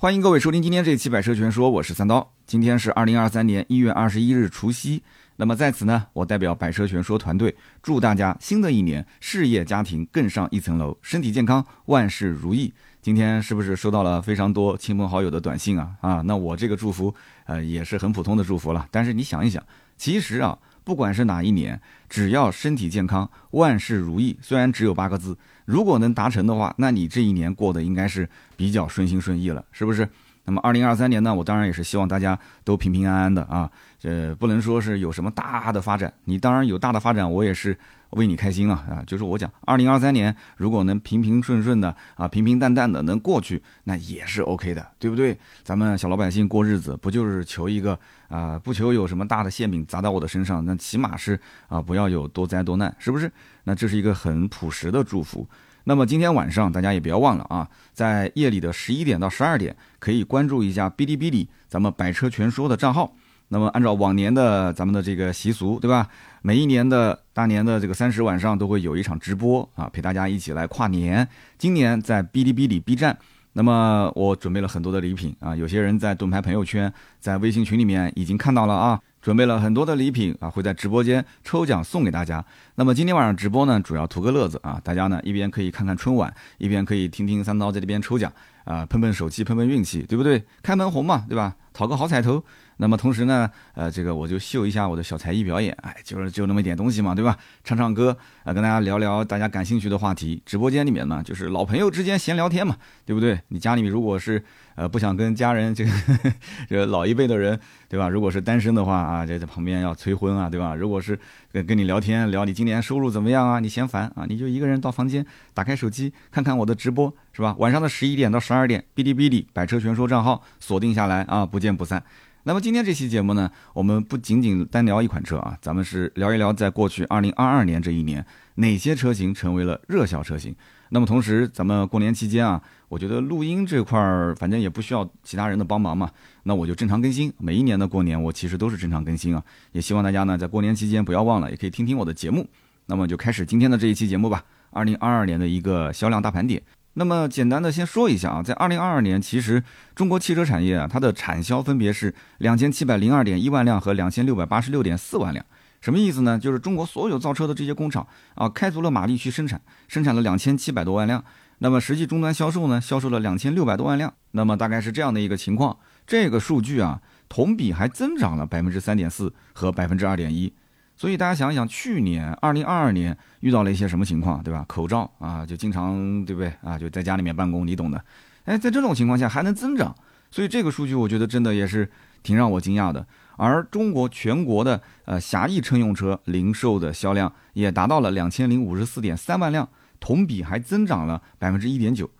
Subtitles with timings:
[0.00, 2.32] 欢迎各位收听今天这一期《百车全说》，我是三刀。
[2.46, 5.02] 今天是二零二三年一月二十一日除夕，
[5.36, 12.72] 那么在此呢，我代表《百车全说》团队，祝大家新的一年事业家庭更上一层楼，身体健康，万事如意。
[13.02, 15.90] 今天是不是收到了非常多亲朋好友的短信啊？
[16.00, 17.14] 啊，那我这个祝福，
[17.44, 18.88] 呃，也是很普通的祝福了。
[18.90, 19.62] 但是你想一想，
[19.98, 21.78] 其实啊，不管是哪一年，
[22.08, 25.36] 只要身体健康，万事如意，虽然只有八个字。
[25.70, 30.08] 如果能达成的话，那你这一年过得应该是比较顺心顺意了，是不是？
[30.46, 33.70] 那么二零二三年呢，我当然也是希望大家都平平安安的啊，
[34.02, 37.78] 呃，不能说是有什么大的发展，你当然有大的发展，我也是
[38.10, 39.04] 为你开心啊啊！
[39.06, 45.38] 就是我讲，二零二三年如果能平平顺顺的啊，平平淡淡的能过去，那也是 OK 的，对不对？
[45.62, 47.96] 咱们小老百姓过日子，不就是求一个
[48.28, 53.30] 啊，不求有什么大的馅饼砸到我的身上，那起码是啊，不要有多灾多难，是不是？
[53.64, 55.46] 那这是一个很朴实的祝福。
[55.84, 63.12] 那么今天晚上大家也不要忘了啊，在夜里的十一点到十二点，可以关注一下哔哩哔哩咱们百车全说的账号。
[63.52, 66.06] 那么按照往年的咱们的这个习俗，对吧？
[66.40, 71.26] 每一年的大年的这个三十晚上都会有一场直播啊，陪大家一起来跨年。
[71.58, 73.18] 今年在哔哩哔哩 B 站，
[73.54, 79.00] 那么我准备了很多的礼品啊，有些人在盾牌朋友圈、在微信群里面已经看到了啊。
[79.20, 82.44] 准备了很多的礼品啊，会在直播间抽奖送给大家。
[82.74, 88.32] 那么今天晚上直播呢，主要图个乐子啊，大家呢一边可以看看春晚，一边可以听听三刀在这边抽奖
[88.64, 90.42] 啊，碰碰手气，碰碰运气，对不对？
[90.62, 91.54] 开门红嘛，对吧？
[91.72, 92.42] 讨个好彩头。
[92.76, 97.36] 那么同时呢，呃，这个我就秀一下我的小才艺表演，哎，就是就那么一点东西嘛，对吧？
[97.62, 100.42] 唱唱歌啊，跟大家聊聊大家感兴趣的话题。
[100.46, 103.38] 直播间里面呢，就是老朋友之间闲聊天嘛，对不对？
[103.48, 104.42] 你家里面如果是
[104.76, 105.90] 呃不想跟家人这个
[106.70, 108.08] 这老一辈的人，对吧？
[108.08, 110.74] 如果是单身的话啊，这在旁边要催婚啊，对吧？
[110.74, 111.18] 如果是
[111.52, 117.54] 跟跟你聊天聊你今年收入怎么样啊，你嫌烦啊，你就一个人到房间打开手机看看我的直播，是吧？
[117.58, 122.02] 晚上的十一点到十二点，哔哩哔哩百车全说账号锁定下来啊，不不见不散。
[122.44, 128.24] 那么今天这期节目呢，我们不仅仅单聊一款车啊，咱们是聊一聊在过去二零二二年这一年，
[128.54, 130.56] 哪些车型成为了热销车型。
[130.88, 136.10] 那么同时，咱们过年期间啊，我觉得录音这块儿反正也不需要其他人的帮忙嘛，
[136.44, 137.30] 那我就正常更新。
[137.36, 142.48] 每一年的过年，我其实都是正常更新啊，也希望大家呢在过年期间不要忘了，也可以听听我的节目。
[142.86, 146.62] 那么就开始今天的这一期节目吧，二零二二年的一个销量大盘点。
[146.94, 149.62] 那么简单的先说一下啊，在二零二二年，其实
[149.94, 155.44] 中国汽车产业啊，它的产销分别是两千七百零二点一万辆和两千六百八十六点四万辆。
[155.80, 156.38] 什么意思呢？
[156.38, 161.24] 就是中国所有造车的这些工厂啊，开足了马力去生产，生产了两千七百多万辆。
[161.58, 164.12] 那么实际终端销售呢，销售了两千六百多万辆。
[164.32, 165.78] 那么大概是这样的一个情况。
[166.06, 170.52] 这个数据啊，同比还增长了百分之三点四和百分之二点一。
[171.00, 174.62] 所以大家想一想，去年二零二二年遇到了一些什么情况，对吧？
[174.68, 176.78] 口罩啊，就经常对不对啊？
[176.78, 178.04] 就在家里面办公，你懂的。
[178.44, 179.94] 哎，在这种情况下还能增长，
[180.30, 181.90] 所以这个数据我觉得真的也是
[182.22, 183.06] 挺让我惊讶的。
[183.38, 189.66] 而中国全国的呃狭义乘用车零售的销量也达到了两千零五十四点三万辆，
[190.00, 192.10] 同比还增长了百分之一点九。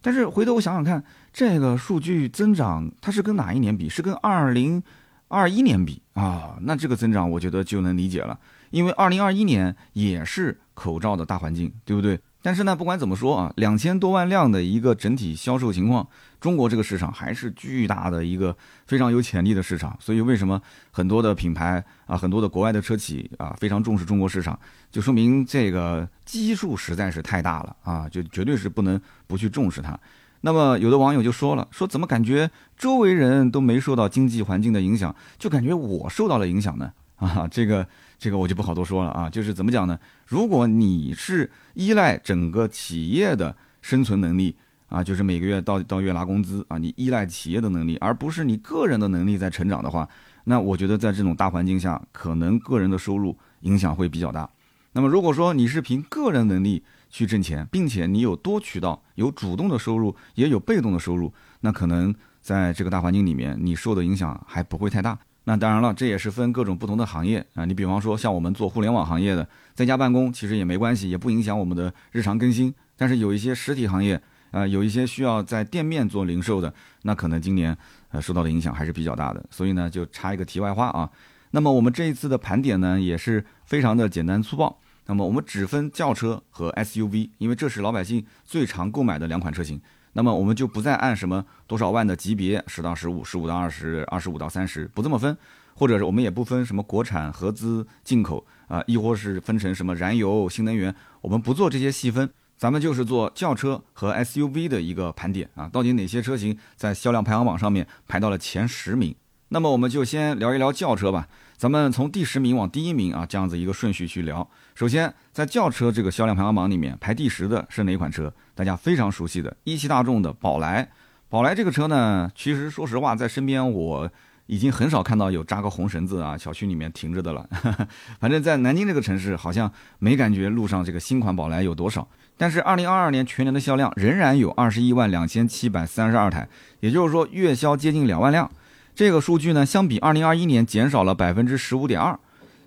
[0.00, 3.88] 但是回头我想想看，这个数据增长它是跟哪一年比？
[3.88, 4.80] 是跟二零？
[5.28, 8.38] 二一年比啊，那这个增长我觉得就能理解了，
[8.70, 12.18] 因为二零二一年也是口罩的大环境，对不对？
[12.40, 16.08] 但是呢，不管怎么说啊，两千多万辆的一个整体销售情况，
[16.40, 18.56] 中国这个市场还是巨大的一个
[18.86, 19.94] 非常有潜力的市场。
[20.00, 20.62] 所以为什么
[20.92, 24.58] 很多的品牌啊，很多的国外的车企啊，非常重视中国市场，
[24.90, 29.98] 就说明这个基数实在是太大了啊，就绝对是不能不去重视它。
[30.42, 36.92] 那么有的网友就说了，说怎么感觉周围人都没受到经济环境的影响，就感觉我受到了影响呢？
[37.18, 37.84] 啊，这个
[38.16, 39.28] 这个我就不好多说了啊。
[39.28, 39.98] 就是怎么讲呢？
[40.26, 44.54] 如果你是依赖整个企业的生存能力
[44.88, 50.08] 啊，就是每个月到到月拿工资啊，你依赖企业的能力，而不是你个人的能力在成长的话，
[50.44, 54.48] 那我觉得在这种大环境下，可能个人的收入影响会比较大。
[54.92, 65.18] 那么如果说你是凭个人能力，去挣钱，并且你有多渠道，有主动的收入，也有被动的收入，那可能在这个大环境里面，你受的影响还不会太大。
[65.44, 67.64] 那当然了，这也是分各种不同的行业啊。
[67.64, 72.74] 你比方说像我们做互联网行业的，在家办公其实也没关系，也不影响我们的日常更新。
[72.98, 74.20] 但是有一些实体行业，
[74.50, 76.72] 啊，有一些需要在店面做零售的，
[77.04, 77.74] 那可能今年
[78.10, 79.42] 呃受到的影响还是比较大的。
[79.50, 81.08] 所以呢，就插一个题外话啊。
[81.52, 84.78] 那么我们这一次的盘点呢，也是非常的简单粗暴。
[85.08, 89.80] 那么我们只分轿车和 SUV，因为这是老百姓最常购买的两款车型。
[90.12, 95.34] 那么我们就不再按什么多少万的级别，十到十五、十五到二十、二十五到三十，不这么分，
[95.74, 102.28] 或者是我们也不分什么国产、合资、进口啊，亦或是分成什么燃油、新能源，我们不做这些细分。
[102.58, 109.14] 咱们就是做轿车和 SUV 的一个盘点啊，到底哪些车型在销量排行榜上面排到了前十名？
[109.50, 111.28] 那么我们就先聊一聊轿车吧，
[111.58, 114.48] 咱们从第十名往第一名啊，这样子一个顺序去聊。
[114.76, 118.32] 首先，在轿车这个销量排行榜里面排第十的是哪款车？
[118.54, 120.88] 大家非常熟悉的一汽大众的宝来。
[121.28, 124.10] 宝来这个车呢，其实说实话，在身边我。
[124.50, 127.46] 已经很少看到有扎个红绳子啊，小区里面停着的了。
[128.18, 132.08] 反正，在南京这个城市，好像没感觉路上这个新款宝来有多少。
[132.38, 136.48] 但是，二零二二年全年的销量仍然有二十一万两千七百三十二台，
[136.80, 138.50] 也就是说月销接近两万辆。
[138.98, 142.18] 这个数据呢，相比二零二一年减少了百分之十五点二。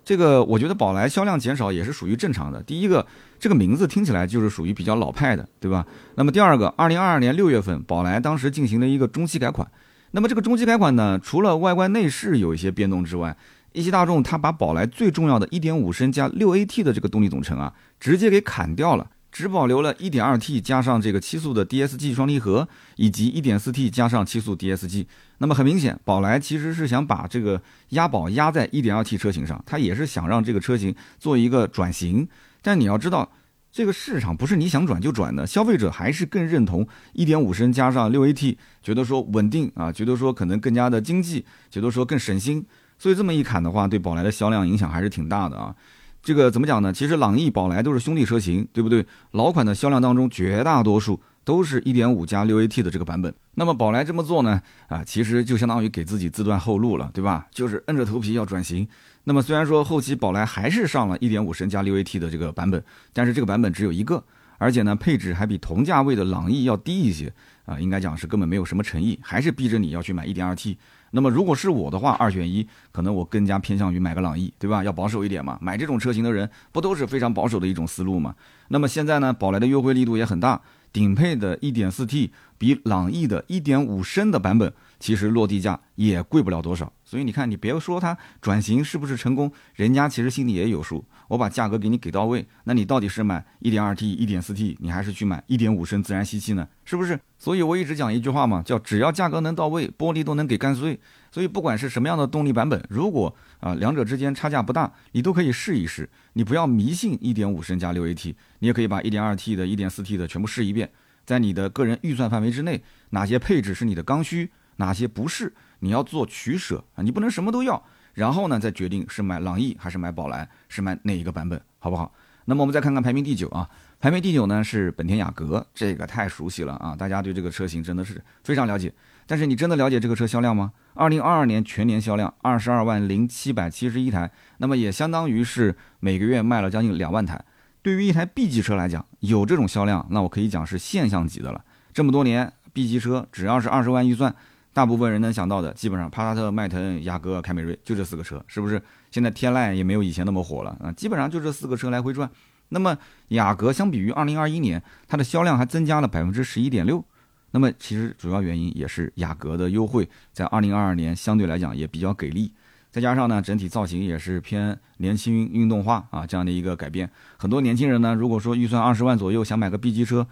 [0.02, 2.62] 这个我觉得宝来销量减少也是属于正常的。
[2.62, 3.06] 第一个，
[3.38, 5.86] 这个名字听起来就是属于比较老派的，对吧？
[6.14, 9.70] 那么第二个，二零二二年六月份，宝来当时进行了一个中期改款。
[10.12, 13.36] 那么这个中期改款呢，除了外观内饰有一些变动之外，
[13.74, 25.06] 一汽大众它把宝来最重要的一点五升加六 AT 的这个动力总成啊，直接给砍掉了，只保留了一点二 T 加上这个七速的 DSG 双离合，以及一点四 T 加上七速 DSG。
[25.38, 32.28] 那么很明显，宝来其实是想把这个押宝压在一点二 T 车型上，它也是想让这个车型做一个转型。
[32.60, 33.32] 但你要知道。
[33.74, 42.66] 这个市场不是你想转就转的，消费者还是更认同1.5升加上 6AT，觉得说稳定啊，觉得说可能更加的经济，觉得说更省心，
[42.98, 45.74] 所以这么一砍的话，对宝来的销量影响还是挺大的啊。
[46.22, 46.92] 这个怎么讲呢？
[46.92, 49.04] 其实朗逸、宝来都是兄弟车型，对不对？
[49.32, 53.34] 老款的销量当中，绝大多数都是一点五加六 AT 的这个版本。
[53.54, 54.62] 那么宝来这么做呢？
[54.86, 57.48] 啊，其实就相当于给自己自断后路了，对吧？
[57.50, 58.86] 就是硬着头皮要转型。
[59.24, 62.82] 那么虽然说后期宝来还是上了一点五升加六 AT 的这个版本，
[63.12, 64.22] 但是这个版本只有一个，
[64.58, 67.32] 而且呢配置还比同价位的朗逸要低一些
[67.64, 70.78] 啊，应该讲是根本没有什么诚意，还是逼着你要去买一点二 T。
[71.12, 74.82] 那么如果是我的话，二选一，可能我更加偏向于买个朗逸，对吧？
[74.82, 78.34] 要保守一点嘛，买这种车型的人不都是非常保守的一种思路嘛？
[78.68, 80.60] 那么现在呢，宝来的优惠力度也很大，
[80.92, 84.72] 顶配的一点四 T 比朗逸的一点五升的版本。
[85.02, 91.04] 其实落地价也贵不了多少，所以你看，你别说它转型是不是成功，人家其实心里也有数。
[91.26, 96.68] 我把价格给你给到位，那你到底是买 1.2T、1.4T，你还是去买1.5升自然吸气呢？
[96.84, 97.18] 是不是？
[97.36, 101.00] 所以我一直讲一句话嘛，叫只要价格能到位，玻璃都能给干碎。
[101.32, 106.08] 所以不管是什么样的动力版本，如果啊两者之间差价不大，你都可以试一试。
[106.34, 110.88] 你不要迷信1.5升加 6AT，你也可以把 1.2T 的、1.4T 的全部试一遍，
[111.26, 114.52] 在你的个人预算范围之内，哪些配置是你的刚需？
[114.76, 115.52] 哪些不是？
[115.80, 117.02] 你要做取舍啊！
[117.02, 117.82] 你不能什么都要，
[118.14, 122.12] 然后呢再决定是买朗逸还是买宝来，是买哪一个版本，好不好？
[122.44, 128.92] 那么我们再看看排名第九啊，排名第九呢是本田雅阁，这个太熟悉了啊，大家对这个车型真的是非常了解。
[129.26, 130.72] 但是你真的了解这个车销量吗？
[130.94, 137.44] 二零二二年全年销量二十二万零七百七十一台，那么也相当于是每个月卖了将近两万台。
[137.82, 141.64] 对于一台 B 级车来讲，有这种销量，那我可以讲是现象级的了。
[141.92, 144.32] 这么多年 B 级车只要是二十万预算。
[144.74, 148.80] 大部分人能想到的，基本上帕萨特、迈腾、雅阁、凯美瑞就这四个车，是不是？
[149.10, 152.30] 现在天籁也没有以前那么火了啊，基本上就这四个车来回转。
[152.70, 152.96] 那么
[153.28, 157.04] 雅阁相比于二零二一年，它的销量还增加了百分之十一点六。
[157.50, 162.50] 那么其实主要原因也是雅阁的优惠在二零二二年相对来讲也比较给力，
[162.90, 167.10] 再加上呢整体造型也是偏年轻运动化啊这样的一个改变。
[167.36, 170.26] 很多年轻人呢，如果说预算二十万左右想买个 B 级车。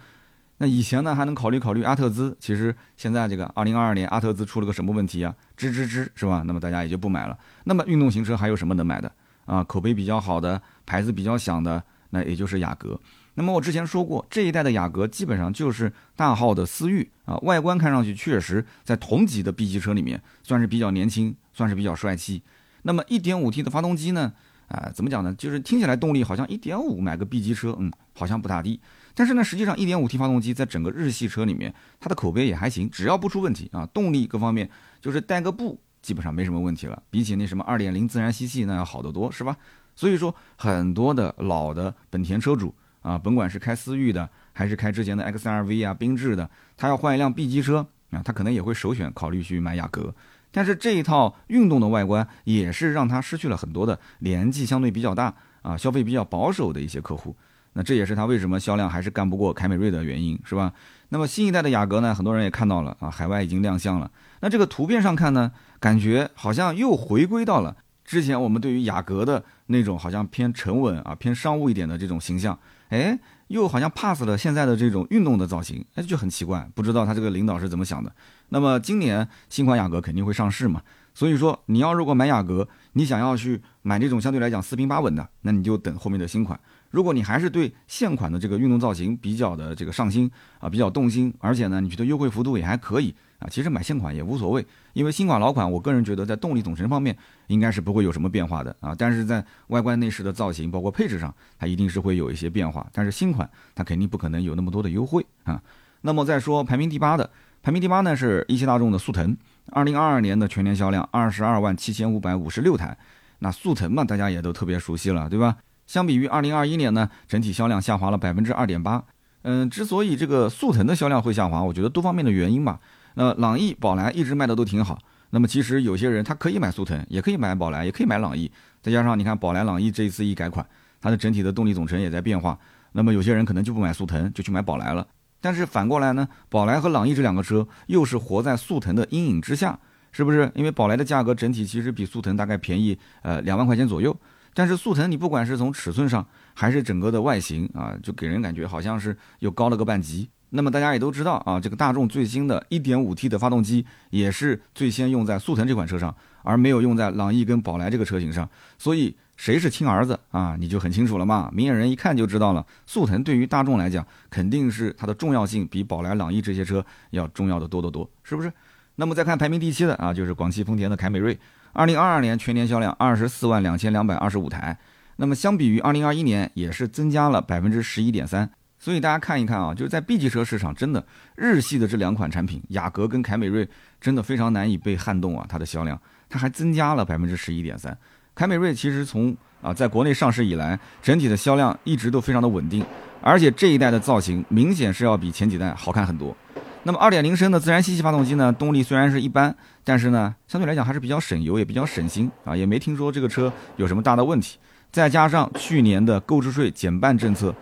[0.61, 5.33] 那以前呢还能考虑考虑阿特兹，其实现在这个二零二二年阿特兹出了个什么问题啊？
[5.57, 6.43] 吱吱吱是吧？
[6.45, 7.35] 那么大家也就不买了。
[7.63, 9.11] 那么运动型车还有什么能买的
[9.45, 9.63] 啊？
[9.63, 12.99] 口碑比较好的、牌子比较响的，那也就是雅阁。
[13.33, 22.43] 那么我之前说过，这一代的雅阁基本上就是大号的思域啊，外观看上去确实在同级的 B 级车里面算是比较年轻，算是比较帅气。
[22.83, 24.31] 那么 1.5T 的发动机呢？
[24.67, 25.33] 啊，怎么讲呢？
[25.33, 28.79] 就是听起来动力好像1.5买个 B 级车，嗯，好像不咋地。
[29.21, 34.67] 但是呢，实际上 1.5T 发动机在整个日系车里面，它的口碑也还行，只要不出问题啊，动力各方面
[34.99, 37.03] 就是带个步，基本上没什么问题了。
[37.11, 39.55] 比起那什么2.0自然吸气那要好得多，是吧？
[39.95, 42.73] 所以说，很多的老的本田车主
[43.03, 50.15] 啊，甭管是开思域的，还是开之前的 XRV 啊、缤智的，他要换一辆 B 级车啊，他可能也会首选考虑去买雅阁。
[50.49, 57.35] 但是这一套运动的外观，也是让他失去了很多的年纪相对比较大啊、消费比较保守的一些客户。
[57.73, 60.73] 那这也是它为什么销量还是干不过凯美瑞的原因，是吧？
[61.09, 64.09] 那么新一代的雅阁呢，很多人也看到了啊，海外已经亮相了。
[64.41, 72.57] 那这个图片上看呢，感觉好像又回归到了之前我们对于雅阁的那种好像偏沉稳啊、偏商务一点的这种形象，
[72.89, 78.13] 哎，又好像 pass 了现在的这种运动的造型，哎，就很奇怪，不知道他这个领导是怎么想的。
[78.49, 80.81] 那么今年新款雅阁肯定会上市嘛？
[81.13, 86.57] 所以说，你要如果买雅阁，你想要去买这种相对来讲四平八稳的，那你就等后面的新款。
[86.91, 90.29] 如果你还是对现款的这个运动造型比较的这个上心
[90.59, 97.17] 啊，比较动心，而且呢，你觉得优惠幅度也还可以啊，其实买现款也无所谓，因为新款老款，我个人觉得在动力总成方面
[97.47, 102.85] 应该是不会有什么变化的啊，但是在外观内饰的造型，包括配置上，它一定是会有一些变化。
[102.93, 105.61] 但是新款它肯定不可能有那么多的优惠啊。
[106.01, 107.29] 那么再说排名第八的，
[107.63, 109.37] 排名第八呢是一汽大众的速腾。
[109.67, 112.97] 二零二二年的全年销量二十二万七千五百五十六台，
[113.39, 115.55] 那速腾嘛，大家也都特别熟悉了，对吧？
[115.91, 119.03] 相比于二零二一年呢，整体销量下滑了百分之二点八。
[119.41, 122.79] 嗯，之所以这个速腾的销量会下滑，我觉得多方面的原因吧。
[123.15, 124.97] 那朗逸、宝来一直卖的都挺好。
[125.31, 128.49] 那么其实有些人他可以买速腾，也可以买宝来，也可以买朗逸。
[128.81, 130.65] 再加上你看宝来、朗逸这一次一改款，
[131.01, 132.57] 它的整体的动力总成也在变化。
[132.93, 135.05] 那么有些人可能就不买速腾，就去买宝来了。
[135.41, 139.77] 但是反过来呢，宝来和朗逸这两个车又是活在速腾的阴影之下，
[140.13, 140.49] 是不是？
[140.55, 144.15] 因为宝来的价格整体其实比速腾大概便宜呃两万块钱左右，
[144.53, 150.29] 但是速腾你不管是从尺寸上还是整个的外形啊，就给人感觉好像是又高了个半级。
[150.49, 159.15] 那么大家也都知道啊，这个大众最新的一点五 T 的发动机也是最先用在速腾这款车上，而没有用在朗逸跟宝来这个车型上，所以。
[159.37, 160.55] 谁是亲儿子啊？
[160.59, 162.63] 你就很清楚了嘛，明眼人一看就知道了。
[162.85, 168.53] 速腾对于大众来讲，肯定是它的重要性比宝来、朗逸这些车要重要的多得多，是不是？
[168.97, 171.35] 那么再看排名第七的啊，就是广汽丰田的凯美瑞，
[171.73, 174.77] 二零二二年全年销量二十四万两千两百二十五台，
[175.15, 178.49] 那么相比于二零二一年也是增加了百分之十一点三。
[178.77, 183.69] 所以大家看一看啊，就是在 B 级车市场，真的日系的这两款产品，雅阁跟凯美瑞，
[184.01, 187.95] 真的非常难以被撼动啊，它的销量，它还增加了百分之十一点三。
[188.33, 192.83] 凯美瑞其实从啊在国内上市以来，整体的销量一直都非常的稳定，
[193.21, 196.35] 而且这一代的造型明显是要比前几代好看很多。
[196.83, 204.57] 那么2.0升的自然吸气发动机呢，动力虽然是一般，但是呢相对来讲还是比较省油，也比较省心啊，也没听说这个车有什么大的问题。
[204.91, 207.55] 再加上去年的购置税减半政策。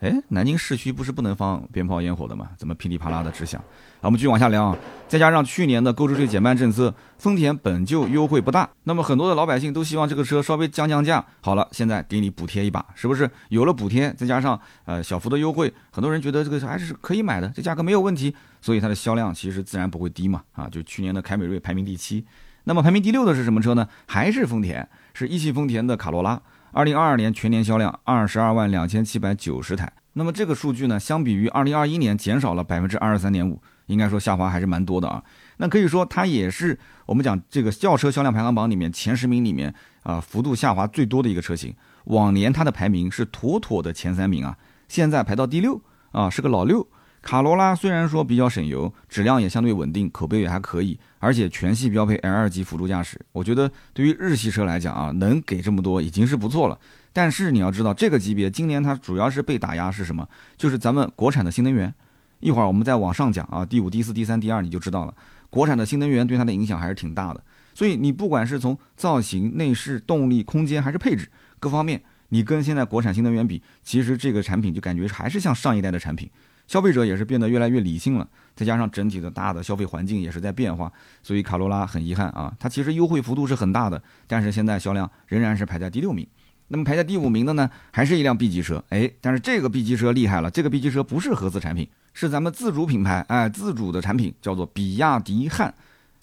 [0.00, 2.50] 哎，南京市区不是不能放鞭炮烟火的吗？
[2.58, 3.58] 怎么噼里啪啦的直响？
[4.02, 4.76] 好，我们继续往下聊啊。
[5.08, 11.24] 再加上去年的购置税减半政策，丰田本就优惠不大，那么很多的老百姓都希望这个车稍微降降价。
[11.40, 13.28] 好了，现在给你补贴一把，是不是？
[13.48, 20.42] 有了补贴，再加上呃小幅的优惠，很多人觉得这个还是可以买的，这价格没有问题，所以它的销量其实自然不会低嘛。
[20.52, 22.22] 啊，就去年的凯美瑞排名第七，
[22.64, 23.88] 那么排名第六的是什么车呢？
[24.06, 26.40] 还是丰田，是一汽丰田的卡罗拉。
[26.76, 35.24] 二零二二年全年销量二十二万两千七百九十台，那么这个数据呢，相比于二零二一年减少了百分之二十三点五，应该说下滑还是蛮多的啊。
[35.56, 41.74] 那可以说它也是我们讲这个轿车销量排行榜里面前十名里面啊幅度下滑最多的一个车型。
[42.04, 45.80] 往年它的排名是妥妥的前三名啊，现在排到第六
[46.12, 46.86] 啊，是个老六。
[47.26, 53.20] 卡罗拉虽然说比较省油，质量也相对稳定，口碑也还可以，而且全系标配 L 二级辅助驾驶。
[53.32, 56.78] 我觉得对于日系车来讲啊，能给这么多已经是不错了。
[57.12, 60.28] 但是你要知道，这个级别今年它主要是被打压是什么？
[60.56, 61.92] 就是咱们国产的新能源。
[62.38, 65.12] 一会儿我们再往上讲啊，第五、第四、第三、第二你就知道了。
[65.50, 67.42] 国产的新能源对它的影响还是挺大的。
[67.74, 71.28] 所以你不管是从造型、内饰、动力、空间还是配置
[71.58, 76.30] 各方面，你跟现在国产新能源比，其实这个产品就感觉还是像上一代的产品。
[76.66, 80.92] 消费者也是变得越来越理性了，再加上整体的大的消费环境也是在变化，
[81.22, 86.26] 所以卡罗拉很遗憾啊，它其实优惠幅度是很大的，但是现在销量仍然是排在第六名。
[86.68, 95.72] 那么排在第五名的呢，还是一辆 B 级车，哎，但是这个 B 级车厉害了，这个 B 级车不是合资产品，是咱们自主品牌，哎，自主的产品叫做比亚迪汉，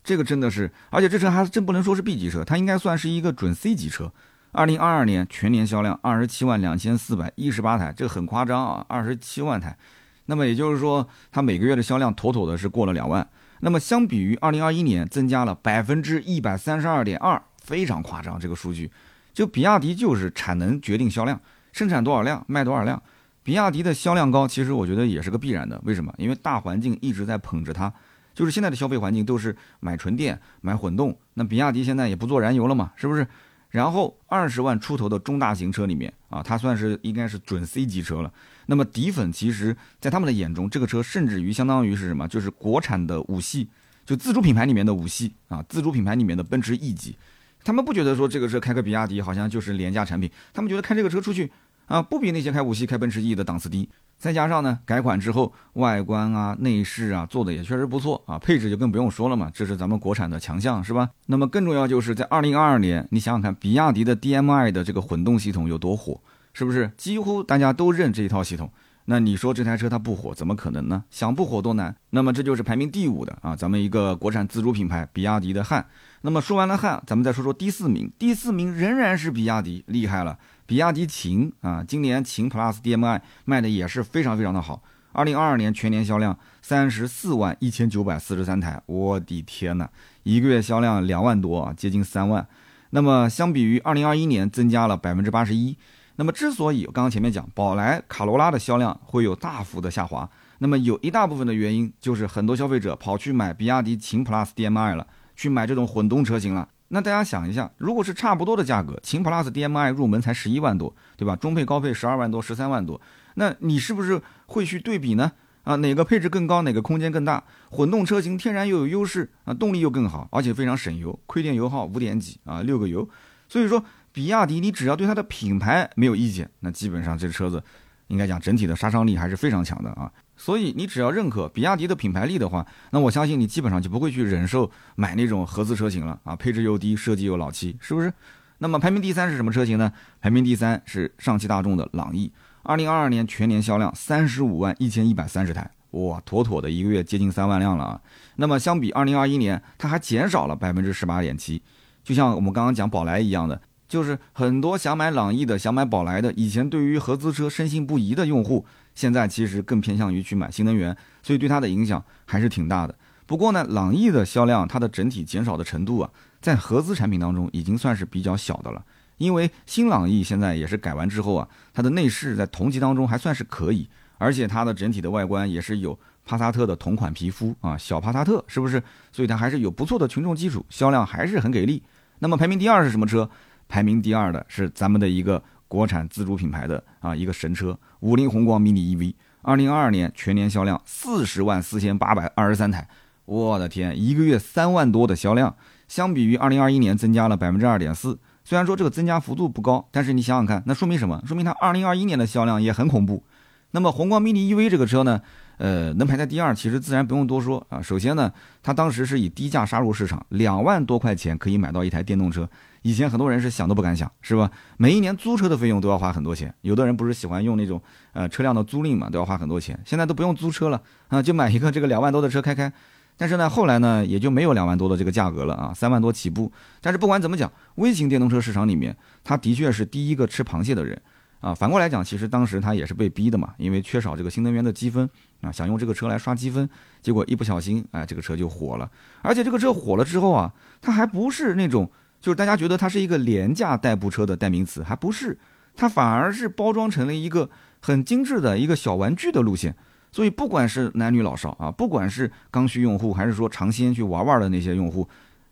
[0.04, 4.12] 这个真的是，而且这车还真不能说是 B 级车，它应该算是一个准 C 级车。
[4.52, 9.78] 二零二二年全年销量二十七万两千四百一十八台，这个很夸张啊，二十七万台。
[10.26, 13.28] 那么也就是说，它每个月的销量妥妥的是过了两万。
[13.60, 18.40] 那么相比于二零二一年，增加了百分之一百三十二点二，非常夸张。
[18.40, 18.92] 这个数据，
[19.34, 21.40] 就比亚迪就是产能决定销量，
[21.72, 23.02] 生产多少辆卖多少辆。
[23.42, 25.80] 比亚迪的销量高，其实我觉得也是个必然的。
[25.84, 26.14] 为什么？
[26.18, 27.92] 因为大环境一直在捧着它，
[28.34, 31.18] 就是现在的消费环境都是买纯电、买混动。
[31.34, 33.28] 那比亚迪现在也不做燃油了嘛，是不是？
[33.74, 38.32] 然后二十万出头的中大型车里面啊，它算是应该是准 C 级车了。
[38.68, 42.28] 那么底粉其实，在他们的眼中，这个车甚至于相当于是什么？
[42.28, 43.68] 就是国产的五系，
[44.06, 47.18] 就自主品牌里面的五系啊，自主品牌里面的奔驰 E 级。
[47.64, 51.52] 他们不觉得说这个车开个比亚迪好像就是廉价产品，他们觉得开这个车出去
[51.88, 53.90] 啊，不比那些开五系、开奔驰 E 的档次低。
[54.24, 61.10] 再加上呢，改款之后外观啊、内饰啊做的也确实不错啊，配置就更不用说了嘛，这是咱们国产的强项，是吧？
[61.26, 66.22] 那么更重要就是在二零二二年，你想想看，比亚迪的 DMI 的这个混动系统有多火，
[66.54, 66.90] 是不是？
[66.96, 68.72] 几乎大家都认这一套系统，
[69.04, 71.04] 那你说这台车它不火，怎么可能呢？
[71.10, 71.94] 想不火多难。
[72.12, 75.86] 那么这就是排名第五的啊，咱们一个国产自主品牌比亚迪的汉。
[76.22, 84.82] 那么说完了汉，咱们再说说第四名，第四名仍然是比亚迪，厉害了，比亚迪秦啊，今年秦 PLUS DM-i 卖的也是非常非常的好。
[85.12, 89.88] 二零二二年全年销量三十四万一千九百四十三台，我的天呐，
[90.24, 92.48] 一个月销量两万多啊，接近三万。
[92.92, 95.78] 那么相比于二零二一年增加了百分之八十一。
[96.16, 100.30] 那么之所以刚刚前面讲宝来、卡罗拉的销量会有大幅的下滑，
[100.60, 105.06] 那么有一大部分的原因就是很多消费者跑去买比亚迪秦 PLUS DM-i 了，
[105.36, 106.70] 去买这种混动车型了。
[106.94, 111.36] 那大家想一下，如果是差不多的价格，秦 PLUS DM-i 入门才十一万多，对吧？
[111.36, 113.02] 中配高配十二万多、十三万多，
[113.34, 115.32] 那你是不是会去对比呢？
[115.64, 117.44] 啊，哪个配置更高，哪个空间更大？
[117.72, 123.10] 混动车型天然又有优势啊，动力又更好，而且非常省油，亏电油耗五点几啊，六个油。
[123.50, 127.64] 所以说，比亚迪你只要对它的品牌没有意见，那基本上这车子
[128.10, 130.12] 应该讲整体的杀伤力还是非常强的啊。
[130.44, 138.12] 所以你只要认可比亚迪的品牌力的话，那我相信你基本上就不会去忍受买那种合资车型了啊，配置又低，设计又老气，是不是？
[138.58, 139.94] 那么排名第三是什么车型呢？
[140.20, 142.30] 排名第三是上汽大众的朗逸。
[142.64, 148.02] 二零二二年全年销量三十五万一千一百三十台，哇，妥妥的一个月接近三万辆了啊！
[148.36, 151.62] 那么相比二零二一年，它还减少了百分之十八点七，
[152.04, 162.96] 就像我们刚刚讲宝来一样的，就是很多想买朗逸的、想买宝来的，以前对于合资车深信不疑的用户，现在其实更偏向于去买新能源，所以对它的影响还是挺大的。
[163.26, 166.10] 不过呢，朗逸的销量它的整体减少的程度啊，
[166.42, 168.84] 在合资产品当中已经算是比较小的了。
[169.18, 178.84] 因为新朗逸现在也是改完之后啊，它的内饰在同级当中还算是可以，而且它的整体的外观也是有帕萨特的同款皮肤啊，小帕萨特是不是？
[179.12, 181.82] 所以它还是有不错的群众基础，销量还是很给力。
[182.20, 183.30] 那么排名第二是什么车？
[183.70, 185.42] 排名第二的是咱们的一个
[185.74, 192.88] 国产自主品牌的啊一个神车五菱宏光 mini EV，二零二二年全年销量四十万四千八百二十三台，
[193.26, 195.56] 我的天，一个月三万多的销量，
[195.88, 198.20] 相比于二零二一年增加了百分之二点四。
[198.44, 201.20] 虽然说这个增加幅度不高，但是你想想看，那说明什么？
[201.26, 203.24] 说明它二零二一年的销量也很恐怖。
[203.72, 205.20] 那么宏光 mini EV 这个车呢，
[205.58, 207.82] 呃，能排在第二，其实自然不用多说啊。
[207.82, 212.48] 首先呢，它当时是以低价杀入市场，两万多块钱可以买到一台电动车。
[212.84, 214.50] 以前很多人是想都不敢想，是吧？
[214.78, 219.78] 每一年租车的费用都要花很多钱，有的人不是喜欢用那种呃车辆的租赁嘛，都要花很多钱。
[219.86, 222.72] 现在都不用租车了啊，就买一个这个两万多的车开开。
[223.16, 226.52] 但是呢，后来呢，也就没有两万多的这个价格了啊，三万多起步。
[226.82, 231.00] 但是不管怎么讲，微型电动车市场里面，他的确是第一个吃螃蟹的人
[231.40, 231.54] 啊。
[231.54, 235.10] 反过来讲，其实当时他也是被逼的嘛，因为缺少这个新能源的积分
[235.42, 236.68] 啊，想用这个车来刷积分，
[237.02, 238.92] 结果一不小心，哎，这个车就火了。
[239.22, 241.90] 而且这个车火了之后啊，它还不是那种，
[242.24, 245.38] 就是大家觉得它是一个廉价代步车的代名词，还不是，
[245.76, 247.50] 它反而是包装成了一个
[247.82, 249.76] 很精致的一个小玩具的路线。
[250.10, 255.06] 所以不管是男女老少啊，不管是刚需用户，还是说尝鲜去玩玩的那些用户，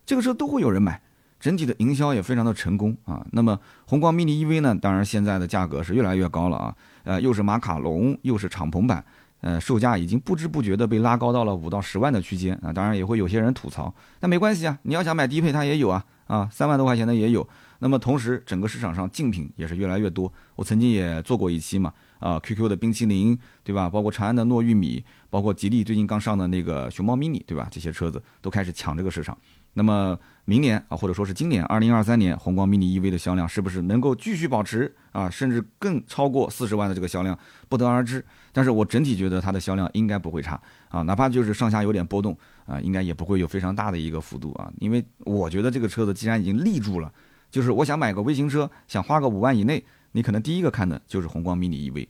[0.06, 0.98] 这个车都会有人买，
[1.38, 3.22] 整体的营销也非常的成功啊。
[3.32, 9.04] 那么宏光 mini EV 呢，当然现在的价格是越来越高了啊，呃，又是马卡龙，又是敞篷版，
[9.42, 12.72] 呃，售价已经不知不觉的被拉高到了五到十万的区间啊。
[12.72, 17.46] 当然也会有些人吐槽，但没关系啊，你要想买低配它也有啊，啊，三万多块钱的也有。
[17.80, 21.92] 那么同时整个市场上竞品也是越来越多，我曾经也做过一期嘛。
[22.20, 23.90] 啊，QQ 的冰淇淋，对吧？
[23.90, 27.66] 包括长安的糯玉米，包括吉利最近刚上的那个熊猫 mini，对吧？
[27.68, 29.36] 这些车子都开始抢这个市场。
[29.74, 38.24] 那么明年啊，或者说是今年二零二三年，宏光 mini EV 的销量是不是能够继续保持啊，甚至更超过四十万的这个销量，不得而知。
[38.52, 44.70] 但是我整体觉得它的销量应该不会差啊，哪怕就是上下有点波动啊，应该也不会有非常大的一个幅度啊。
[44.78, 47.12] 因为我觉得这个车子既然已经立住了，
[47.50, 49.84] 就是我想买个微型车，想花个五万以内。
[50.14, 52.06] 你可能第一个看的就是宏光 mini EV，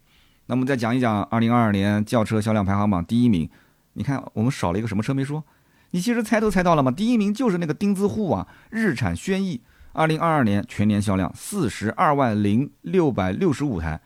[0.47, 3.49] 那么再讲一讲二零二二年轿车销量排行榜第一名，
[3.93, 5.45] 你看我们少了一个什么车没说？
[5.93, 6.91] 你其实猜都猜到了吗？
[6.91, 9.61] 第一名就是那个钉子户啊，日产轩逸，
[9.93, 14.01] 二零二二年全年销量四十二万零六百六十五台，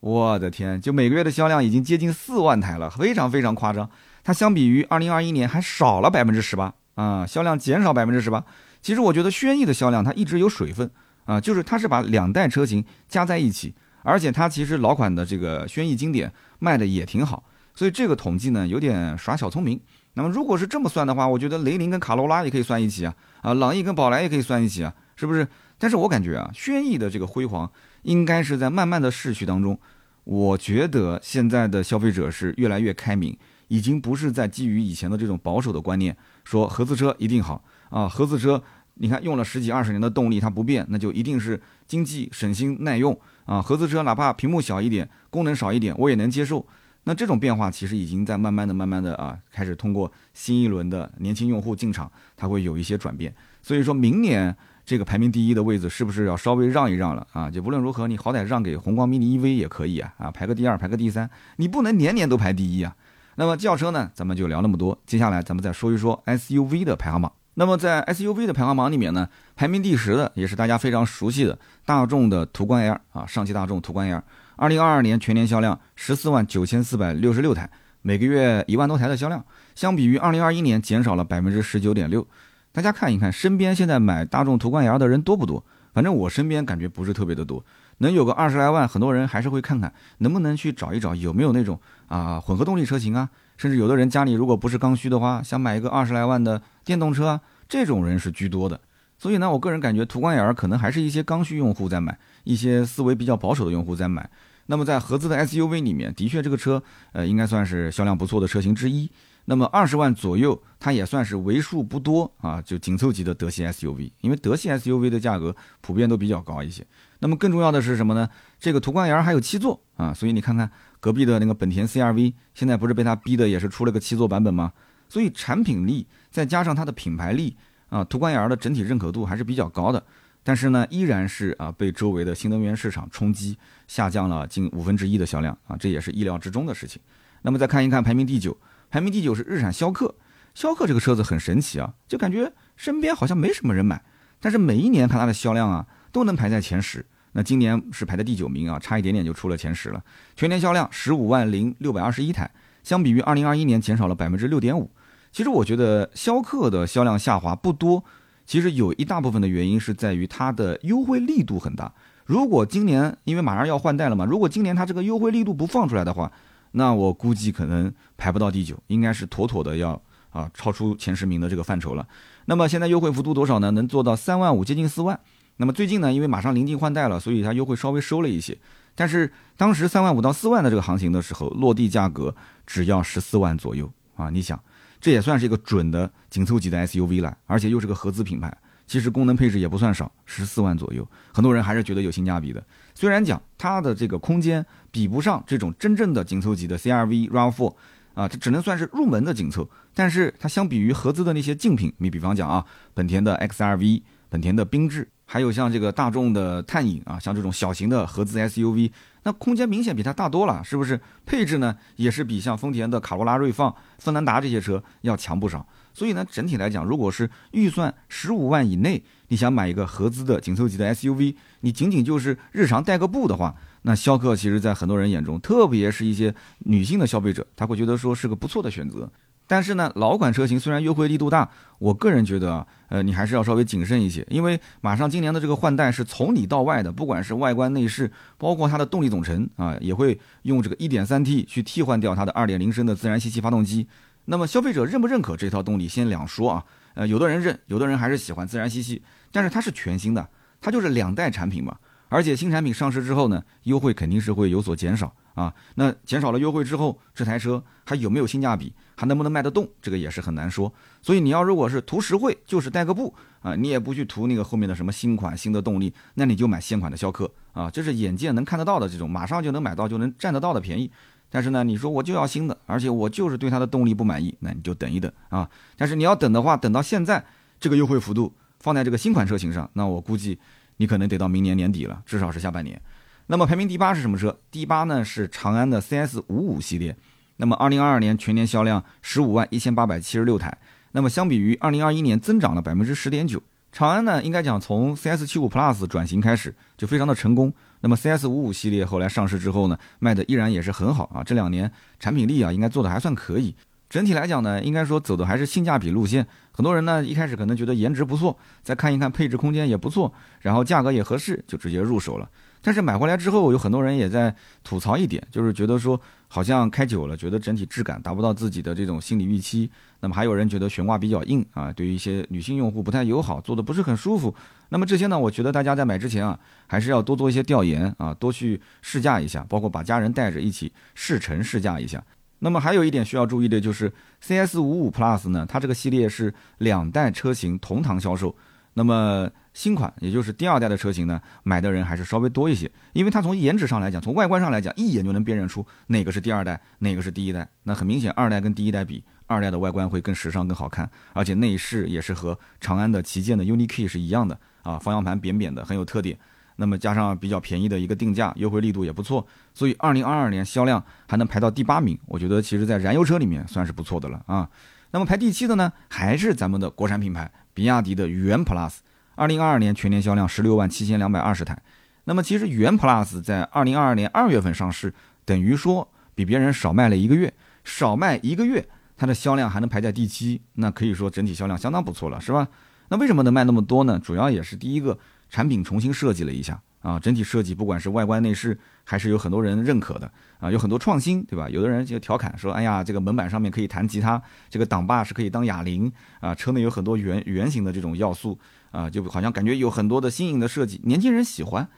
[0.00, 3.88] 我的天，就每个月的销量已经接近四万台了，非常非常夸张。
[4.22, 8.44] 它相比于二零二一年还少了百分之十八啊，销量减少百分之十八。
[8.82, 10.90] 其实我觉得轩逸的销量它一直有水分。
[11.24, 19.78] 啊，就是它是把两代车型加在一起，而且它其实老款的这个轩逸经典卖的也挺好，所以这个统计呢有点耍小聪明。
[20.18, 25.46] 那么如果是这么算的话，我觉得雷凌跟卡罗拉也可以算一起啊，啊，朗逸跟宝来也可以算一起啊，是不是？
[25.78, 27.70] 但是我感觉啊，轩逸的这个辉煌
[28.02, 29.78] 应该是在慢慢的逝去当中。
[30.24, 38.60] 我觉得现在的消费者是越来越开明，已经不是在基于以前的这种保守的观念，说合资车一定好啊，合资车。
[39.00, 43.62] 你看用了十几二十年的动力它不变，那就一定是经济、省心、耐用啊。
[43.62, 46.66] 合资车哪怕屏幕小一点，功能少一点，我也能接受。
[47.08, 53.34] 那这种变化其实已经在慢慢的、慢慢的啊，开始通过新一轮的年轻用户进场，它会有一些转变。
[53.62, 57.50] 所以说明年这个排名第一的位置是不是要稍微让一让了啊？
[57.50, 62.94] 就无论如何，你好歹让给宏光 mini EV 也可以啊，啊，排个第二，排个第三，你不能年年都排第一啊。
[63.36, 67.32] 那么轿车呢，咱们就聊那么多，接下来咱们再说一说 SUV 的排行榜。
[67.54, 74.22] 那么在 SUV 的排行榜里面呢，排名第十的也是大家非常熟悉的大众的途观 L 啊，上汽大众途观 L。
[74.58, 77.70] 二零二二年全年销量十四万九千四百六十六台，
[78.02, 79.44] 每个月一万多台的销量，
[79.76, 82.26] 相比于二零二一年减少了百分之十九点六。
[82.72, 85.64] 大家看一看，身边现在买大众途观 L 的人多不多？
[85.94, 87.64] 反正我身边感觉不是特别的多，
[87.98, 98.80] 能有个二十来万，很多人还是会看看能不能去找一找有没有那种啊混合动力车型啊，甚至有的人家里如果不是刚需的话，想买一个二十来万的电动车啊，这种人是居多的。
[99.20, 104.30] 所以呢，我个人感觉途观 L 可能还是一些刚需用户在买，一些思维比较保守的用户在买。
[104.70, 109.10] 那么在合资的 SUV 里面，的确这个车，呃，应该算是销量不错的车型之一。
[109.46, 114.12] 那么二十万左右，它也算是为数不多啊，就紧凑级的德系 SUV。
[114.20, 116.86] 因为德系 SUV 的价格普遍都比较高一些。
[117.20, 118.28] 那么更重要的是什么呢？
[118.60, 124.70] 这个途观 L 还有七座啊，所以你看看隔壁的那个本田 CRV，现在不是被它逼的也是出了个七座版本吗？
[125.08, 127.56] 所以产品力再加上它的品牌力
[127.88, 130.04] 啊，途观 L 的整体认可度还是比较高的。
[130.48, 133.58] 但是呢，依然是啊被周围的新能源市场冲击。
[133.86, 136.98] 下降了近五分之一的销量啊，这也是意料之中的事情。
[137.42, 138.56] 那么再看一看排名第九，
[138.88, 140.14] 排名第九是日产逍客。
[140.54, 144.02] 逍客这个车子很神奇啊，就感觉身边好像没什么人买，
[144.40, 147.04] 但是每一年看它的销量啊，都能排在前十。
[147.32, 150.02] 那今年是排在第九名啊，差一点点就出了前十了。
[150.34, 152.50] 全年销量十五万零六百二十一台，
[152.82, 154.90] 相比于二零二一年减少了百分之六点五。
[155.30, 158.02] 其实我觉得逍客的销量下滑不多，
[158.48, 161.92] 其实有一大部分的原因是在于它的优惠力度很大。
[162.24, 166.32] 如果今年因为马上要换代了嘛，如果今年它这个优惠力度不放出来的话，
[166.72, 172.08] 那我估计可能排不到第九，应该是妥妥的要啊超出前十名的这个范畴了。
[172.46, 173.70] 那么现在优惠幅度多少呢？
[173.72, 175.20] 能做到三万五，接近四万。
[175.58, 178.56] 那么最近呢，因为马上临近换代了，所以它优惠稍微收了一些。
[178.94, 182.34] 但是当时三万五到四万的这个行情的时候，落地价格
[182.66, 184.30] 只要十四万左右啊！
[184.30, 184.58] 你想，
[185.00, 188.56] 这也算是一个准的紧凑级的 SUV 了，而且又是个合资品牌。
[188.86, 192.64] 其实功能配置也不算少，十四万左右，很多人还是觉得有性价比的。
[192.94, 197.74] 虽然讲它的这个空间比不上这种真正的紧凑级的 CRV、RAV4，
[198.14, 199.68] 啊，这只能算是入门的紧凑。
[199.92, 208.90] 但是它相比于合资的那些竞品，你比方讲啊，本田的 XRV、本田的缤智，还有像这个大众的探影啊，像这种小型的合资 SUV，
[209.24, 211.00] 那空间明显比它大多了，是不是？
[211.26, 215.66] 配置呢，也是比像丰田的卡罗拉、锐放、芬兰达这些车要强不少。
[215.92, 229.10] 所以呢，整体来讲，如果是预算十五万以内，你想买一个合资的紧凑级的 SUV，你仅仅就是日常代个步的话，那逍客其实在很多人眼中，特别是一些女性的消费者，他会觉得说是个不错的选择。
[229.48, 243.88] 但是呢，老款车型虽然优惠力度大，我个人觉得啊，呃，你还是要稍微谨慎一些，因为马上今年的这个换代是从里到外的，不管是外观内饰，包括它的动力总成啊，也会用这个 1.3T 去替换掉它的2.0升的自然吸气发动机。
[244.26, 246.64] 那么消费者认不认可这套动力，先两说啊。
[246.94, 249.00] 呃，有的人认，有的人还是喜欢自然吸气。
[249.32, 250.28] 但是它是全新的，
[250.60, 251.74] 它就是两代产品嘛。
[252.08, 255.54] 而且新产品上市之后呢，优惠肯定是会有所减少啊。
[255.74, 260.72] 那减少了优惠之后，这台车还有没有性价比，还能不能卖得动，这个也是很难说。
[261.02, 270.90] 所以你要如果是图实惠，就是带个步啊，你也不去图那个后面的什么新款新的动力，那你就买现款的逍客啊，这是眼见能看得到的这种，马上就能买到就能占得到的便宜。
[271.30, 275.46] 但是呢，你说我就要新的，而且我就是对它的动力不满意，那你就等一等啊。
[275.76, 277.22] 但是你要等的话，等到现在
[277.60, 280.38] 这个优惠幅度放在这个新款车型上，那我估计
[280.78, 282.80] 你可能得到明年年底了，至少是下半年。
[283.26, 284.36] 那么排名第八是什么车？
[284.50, 286.96] 第八呢是长安的 CS 五五系列。
[287.36, 290.58] 那么二零二二年全年销量十五万一千八百七十六台，
[290.92, 293.40] 那么相比于二零二一年增长了百分之十点九。
[293.70, 297.52] 长安呢，应该讲从 CS 七五 Plus 转型开始就非常的成功。
[297.80, 301.22] 那么 CS 五五系列后来上市之后呢，卖的依然也是很好啊。
[301.22, 303.54] 这两年产品力啊，应该做的还算可以。
[303.88, 306.26] 整体来讲呢，应该说走的还是性价比路线。
[306.52, 312.28] 很多人呢一开始可能觉得颜值不错，再看一看配置空间也不错，然后价格也合适，就直接入手了。
[312.60, 319.70] 但是买回来之后，有很多人也在吐槽一点，就是觉得说好像开久了，觉得整体质感达不到自己的这种心理预期。
[320.00, 324.34] 那么还有人觉得悬挂比较硬啊，对于一些女性用户不太友好，坐的不是很舒服。
[324.70, 332.04] 那么这些呢，我觉得大家在买之前啊，还是要多做一些调研啊，多去试驾一下，包括把家人带着一起试乘试驾一下。
[332.40, 338.34] 那么还有一点需要注意的就是，CS 五五 Plus 呢，它这个系列是两代车型同堂销售。
[338.74, 347.48] 那么新款，也就是第二代的车型呢，买的人还是稍微多一些，因为它从颜值上来讲，从外观上来讲，一眼就能辨认出哪个是第二代，哪个是第一代。
[347.64, 356.16] 那很明显，二代跟第一代比，二代的外观会更时尚、更好看，而且内饰也是和长安的旗舰的 UNI-K 是一样的啊，方向盘扁扁的，很有特点。
[356.60, 364.48] 那么加上比较便宜的一个定价，优惠力度也不错，所以二零二二年销量还能排到第八名，我觉得其实在燃油车里面算是不错的了啊。
[364.90, 367.30] 那么排第七的呢，还是咱们的国产品牌。
[367.54, 368.76] 比亚迪的元 Plus，
[369.16, 371.60] 二零二二年全年销量十六万七千两百二十台。
[372.04, 374.94] 那么其实元 Plus 在二零二二年二月份上市，
[375.24, 377.32] 等于说比别人少卖了一个月，
[377.64, 382.46] 少卖一个月，它的销量还能排在第七，那可以说整体销量相当不错了，是吧？
[382.90, 383.98] 那为什么能卖那么多呢？
[383.98, 384.96] 主要也是第一个
[385.28, 386.60] 产品重新设计了一下。
[386.80, 391.50] 啊，整体设计不管是外观内饰，还是有很多人认可的啊，有很多创新，对吧？
[391.50, 398.38] 有的人就调侃说，哎呀，这个门板上面可以弹吉他，这个挡把是可以当哑铃啊，车内有很多圆圆形的这种要素
[398.70, 401.68] 啊，就好像感觉有很多的新颖的设计，年轻人喜欢。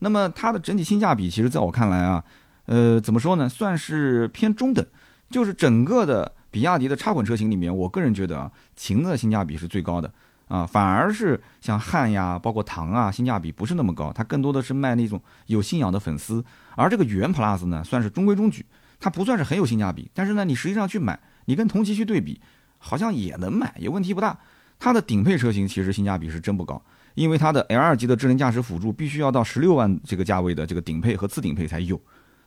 [0.00, 2.22] 那么它的整体性价比，其实在我看来啊，
[2.66, 4.86] 呃，怎么说呢，算是偏中等，
[5.30, 10.12] 就是整个的比亚迪的插混车型里面，我个人觉得啊，秦的性价比是最高的。
[10.50, 16.44] 啊，反而是像汉呀，包括唐啊，性价比不是那么高，它更多的是卖那种有信仰的粉丝。
[16.74, 18.66] 而这个元 Plus 呢，算是中规中矩，
[18.98, 22.40] 它不算是很有性价比，但是呢，你实际上去买，你跟同期去对比，
[22.78, 24.36] 好像也能买，也问题不大。
[24.80, 26.82] 它的顶配车型其实性价比是真不高，
[27.14, 32.00] 因为它的 L 二级的智能驾驶辅助必须要到十六万这个价位的这个顶配和次顶配才有。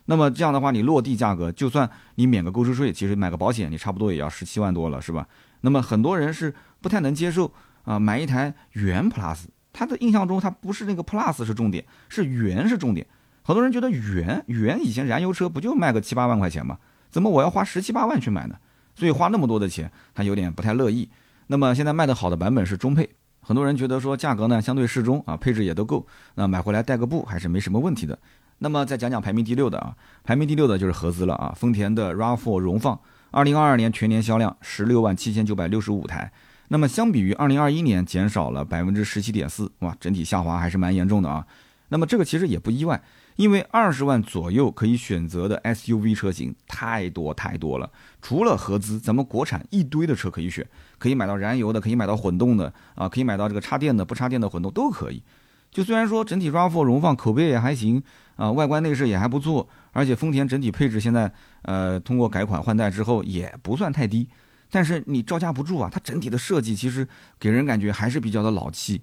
[0.04, 5.26] 那么这样的话，你落地价格，就算你免个购置税，其实买个保险，你差不多也要十七万多了，是吧？
[5.62, 7.50] 那么很多人是不太能接受。
[7.84, 13.06] 啊，买一台元 Plus，他的印象中它不是那个 Plus 是重点，是元是重点。
[13.42, 16.78] 很多人觉得元元以前燃油车不就卖个七八万块钱吗？
[17.10, 18.56] 怎么我要花十七八万去买呢？
[18.94, 21.10] 所以花那么多的钱，他有点不太乐意。
[21.48, 23.08] 那么现在卖的好的版本是中配，
[23.40, 28.18] 很多人觉得说价格呢相对适中啊，配置也都够，那买回来带个步还是没什么问题的。
[28.58, 32.98] 那么再讲讲排名第六的啊，排名第六的就是合资了啊，丰田的 RAV4 荣放，
[33.30, 36.32] 二零二二年全年销量十六万七千九百六十五台。
[36.74, 41.46] 那么相比于二零二一年减少了百分之十七点四，哇，整体下滑还是蛮严重的啊。
[41.90, 43.00] 那么这个其实也不意外，
[43.36, 47.88] 因为二十万左右可以选择的 SUV 车型太多太多了。
[48.20, 50.66] 除了合资，咱们国产一堆的车可以选，
[50.98, 55.22] 可以买到燃油的，可以买到混动的啊，可以买到这个插电的、不插电的混动都可以。
[55.70, 58.02] 就虽然说整体 RAV4 荣放口碑也还行
[58.34, 61.32] 啊，外观内饰也还不错，而且丰田整体配置现在
[61.62, 64.28] 呃通过改款换代之后也不算太低。
[64.74, 65.88] 但是你招架不住啊！
[65.88, 67.06] 它整体的设计其实
[67.38, 69.00] 给人感觉还是比较的老气，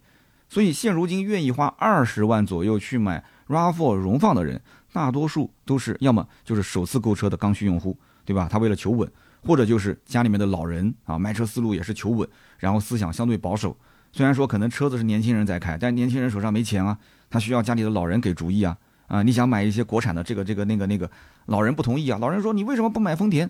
[0.50, 8.50] 所以现如今愿意花二十万左右去买 RAV4 荣放的人，大多数都是要么就是首次购车的刚需用户，对吧？
[8.52, 9.10] 他为了求稳，
[9.46, 12.28] 或者就是家里面的老人啊，卖车思路也是求稳，
[12.60, 13.78] 然后思想相对保守。
[14.12, 16.98] 虽然说可能车子是年轻人在开，但年轻人手上没钱啊，
[17.30, 19.24] 他需要家里的老人给主意啊啊！
[19.24, 21.10] 你想买一些国产的这个这个那个那个，
[21.46, 23.50] 老人不同意啊，老人说你为什么不买丰田？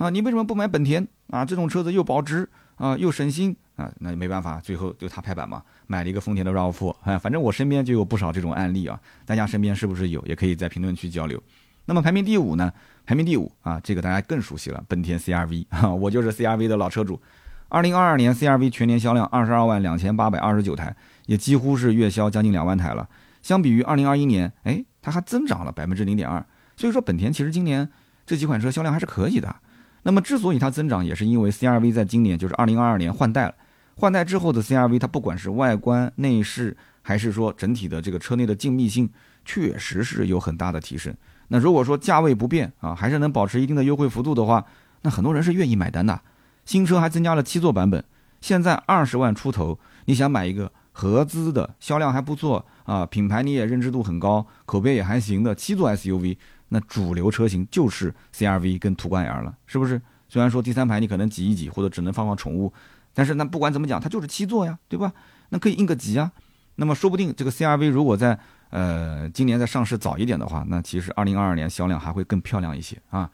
[0.00, 1.44] 啊，你为什么不买本田啊？
[1.44, 6.96] 这种车子又保值啊，又省心啊，那没办法，最后就他拍板嘛，买了一个丰田的 RAV4。
[7.02, 10.24] 哎，反正我身边就有不少这种案例啊，大家身边是不是有？
[10.24, 11.38] 也可以在评论区交流。
[11.84, 12.72] 那么排名第五呢？
[13.04, 17.20] 排名第五啊，这个大家更熟悉了，本田 CRV 啊， 我就是 CRV 的老车主。
[17.68, 23.06] 二零二二年 CRV 全年销量二十二万两千八百二十九台，也几乎是月销将近两万台了。
[23.42, 26.42] 相比于二零二一年，哎，它还增长了百分之零点二。
[26.78, 27.86] 所以说，本田其实今年
[28.24, 29.54] 这几款车销量还是可以的。
[30.02, 33.54] 那么之所以它增长，也是因为 CRV 在今年就是二零二二年换代了，
[33.96, 39.10] 换代之后的 CRV，它不管是外观内饰，还是说整体的这个车内的静谧性，
[39.44, 41.14] 确实是有很大的提升。
[41.48, 44.64] 那如果说价位不变啊，还是能保持一定的优惠幅度的话，
[45.02, 46.20] 那很多人是愿意买单的。
[46.64, 48.02] 新车还增加了七座版本，
[48.40, 56.36] 现在二十万出头，你想买一个合资的，销量还不错啊，品牌你也认知度很高，口碑也还行的七座 SUV。
[56.70, 60.00] 那主流车型就是 CRV 跟途观 L 了，是不是？
[60.28, 62.72] 虽然说第三排你可能挤一挤，或者只能放放宠物，
[63.12, 65.12] 但是那不管怎么讲，它就是七座呀，对吧？
[65.48, 66.30] 那可以应个急啊。
[66.76, 68.38] 那么说不定这个 CRV 如果在
[68.70, 73.28] 呃今年在上市早一点的话，那其实2022年销量还会更漂亮一些啊。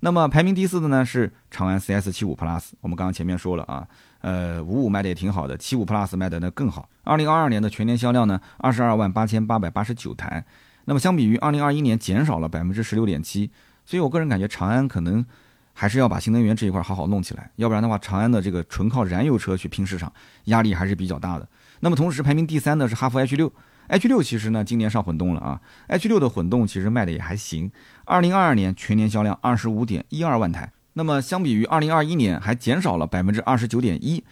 [0.00, 3.86] 那么排名第四的呢是长安 CS75 Plus，我们刚刚前面说了啊，
[4.22, 6.88] 呃五五卖的也挺好的七五 Plus 卖的那更好。
[7.04, 10.42] 2022年的全年销量呢22万八千八百八十九台。
[10.88, 13.50] 那么相比于二零二一年减少了百分之十六点七，
[13.84, 15.22] 所以我个人感觉长安可能
[15.74, 20.10] 还是要把新能源这一块好好弄起来，要不然的话，长安的这个纯靠燃油车去拼市场，
[20.44, 21.46] 压力还是比较大的。
[21.80, 23.52] 那么同时排名第三的是哈弗 H 六
[23.88, 27.70] ，H 六其实呢今年上混动了啊，H 六的混动其实卖的也还行，
[28.06, 34.24] 二零二二年全年销量二十五点一二万台，那么相比于二零二一年还减少了百分之二十九点一。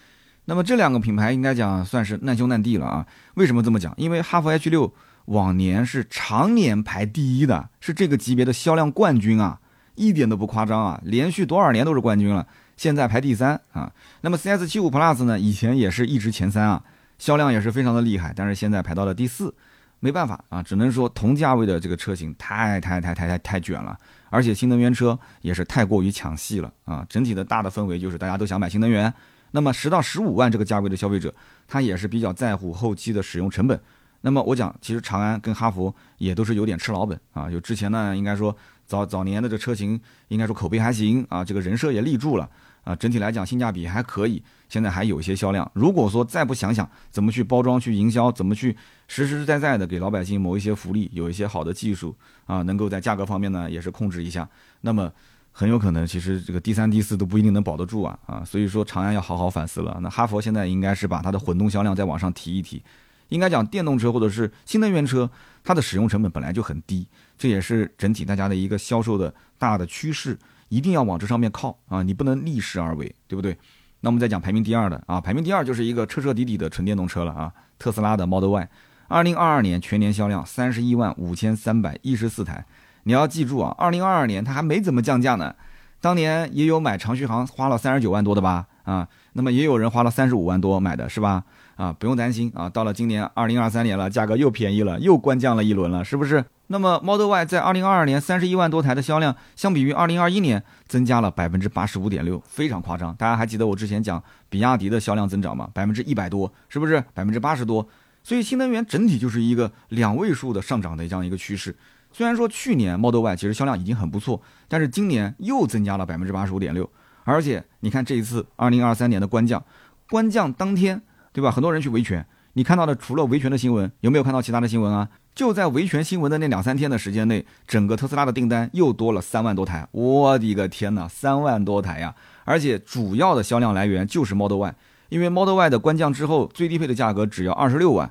[0.46, 3.06] 那么这两个品牌应该讲算是难兄难弟了啊。
[3.34, 3.92] 为什么这么讲？
[3.98, 4.90] 因为哈弗 H 六
[5.26, 9.60] 往年是常年排第一的，是这个级别的销量冠军啊，
[9.94, 12.46] 一点都不夸张啊，连续多少年都是冠军了。
[12.76, 13.92] 现在排第三啊。
[14.22, 16.82] 那么 CS 七五 Plus 呢，以前也是一直前三啊，
[17.18, 19.54] 销量也是非常的厉害，但是现在排到了第四。
[19.98, 27.04] 没办法啊，只能说同价位的这个车型太太太太太太卷了，而且新能源车也是太过于抢戏了啊。
[27.08, 29.12] 整体的大的氛围就是大家都想买新能源。
[29.52, 31.34] 那么十到十五万这个价位的消费者，
[31.66, 33.80] 他也是比较在乎后期的使用成本。
[34.20, 37.50] 那么我讲，其实长安跟哈弗也都是有点吃老本啊。
[37.50, 42.48] 就之前呢，应该说早早年的这车型，应该说口碑还行啊，这个人设也立住了。
[42.84, 45.68] 啊，整体来讲性价比还可以，现在还有一些销量。
[45.74, 48.76] 如果说再不想想怎么去包装、去营销，怎么去
[49.08, 54.48] 实实在在的给老百姓谋一些福利，有一些好的技术啊，能够在价格方面呢也是控制一下，
[54.82, 55.12] 那么
[55.50, 58.44] 很有可能其实这个第三、第四都不一定能保得住啊啊！
[58.44, 59.98] 所以说长安要好好反思了。
[60.00, 62.80] 那哈佛现在应该是把它的混动销量再往上提一提。
[63.28, 65.30] 应该讲电动车或者是新能源车，
[65.64, 70.38] 它的使用成本本来就很低，这也是整体大家的一个销售的大的趋势。
[70.68, 72.02] 一定要往这上面靠啊！
[72.02, 73.56] 你不能逆势而为，对不对？
[74.00, 78.68] 那我们再讲排名第二的啊，排名第二就是一个彻彻底底的纯电动车了啊，特斯拉的 Model Y，
[79.06, 82.66] 二零二二年全年销量三十一万五千三百一十四台。
[83.04, 85.54] 你要记住啊，二零二二年它还没怎么降价呢，
[86.00, 88.66] 当年也有买长续航花了三十九万多的吧？
[88.82, 91.44] 啊，那么也有人花了三十五万多买的是吧？
[91.76, 96.44] 啊，不用担心啊，到了今年二零二三年了，价格又便宜了，又官降了一轮了，是不是？
[96.68, 103.14] 那么 Model Y 在二零二二年三十一万多台的销量，相比于二零二一年增加了百分之八十五点六，非常夸张。
[103.14, 105.70] 大家还记得我之前讲比亚迪的销量增长吗？
[105.72, 107.00] 百分之一百多，是不是？
[107.14, 107.86] 百分之八十多。
[108.24, 111.76] 所以新能源整体就是一个两位数的上涨的这样一个趋势。
[112.10, 116.90] 虽然说去年 Model Y 其实销量已经很不错，但是今年又增加了百分之八十五点六。
[117.22, 119.62] 而且你看这一次二零二三年的官降，
[120.10, 121.00] 官降当天，
[121.36, 121.50] 对吧？
[121.50, 125.06] 很多人去维权，你看到的除了维权的新闻，有没有看到其他的新闻啊？
[125.34, 132.14] 就在维权新闻的那两三天的时间内，整个特斯拉的订单又多了三万多台，我的个天哪，三万多台呀！
[132.46, 134.74] 而且主要的销量来源就是 Model Y，
[135.10, 138.10] 因为 Model Y 的官降之后，最低配的价格只要二十六万，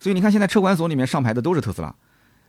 [0.00, 1.94] 所以你看现在车管所里面上牌的都是特斯拉，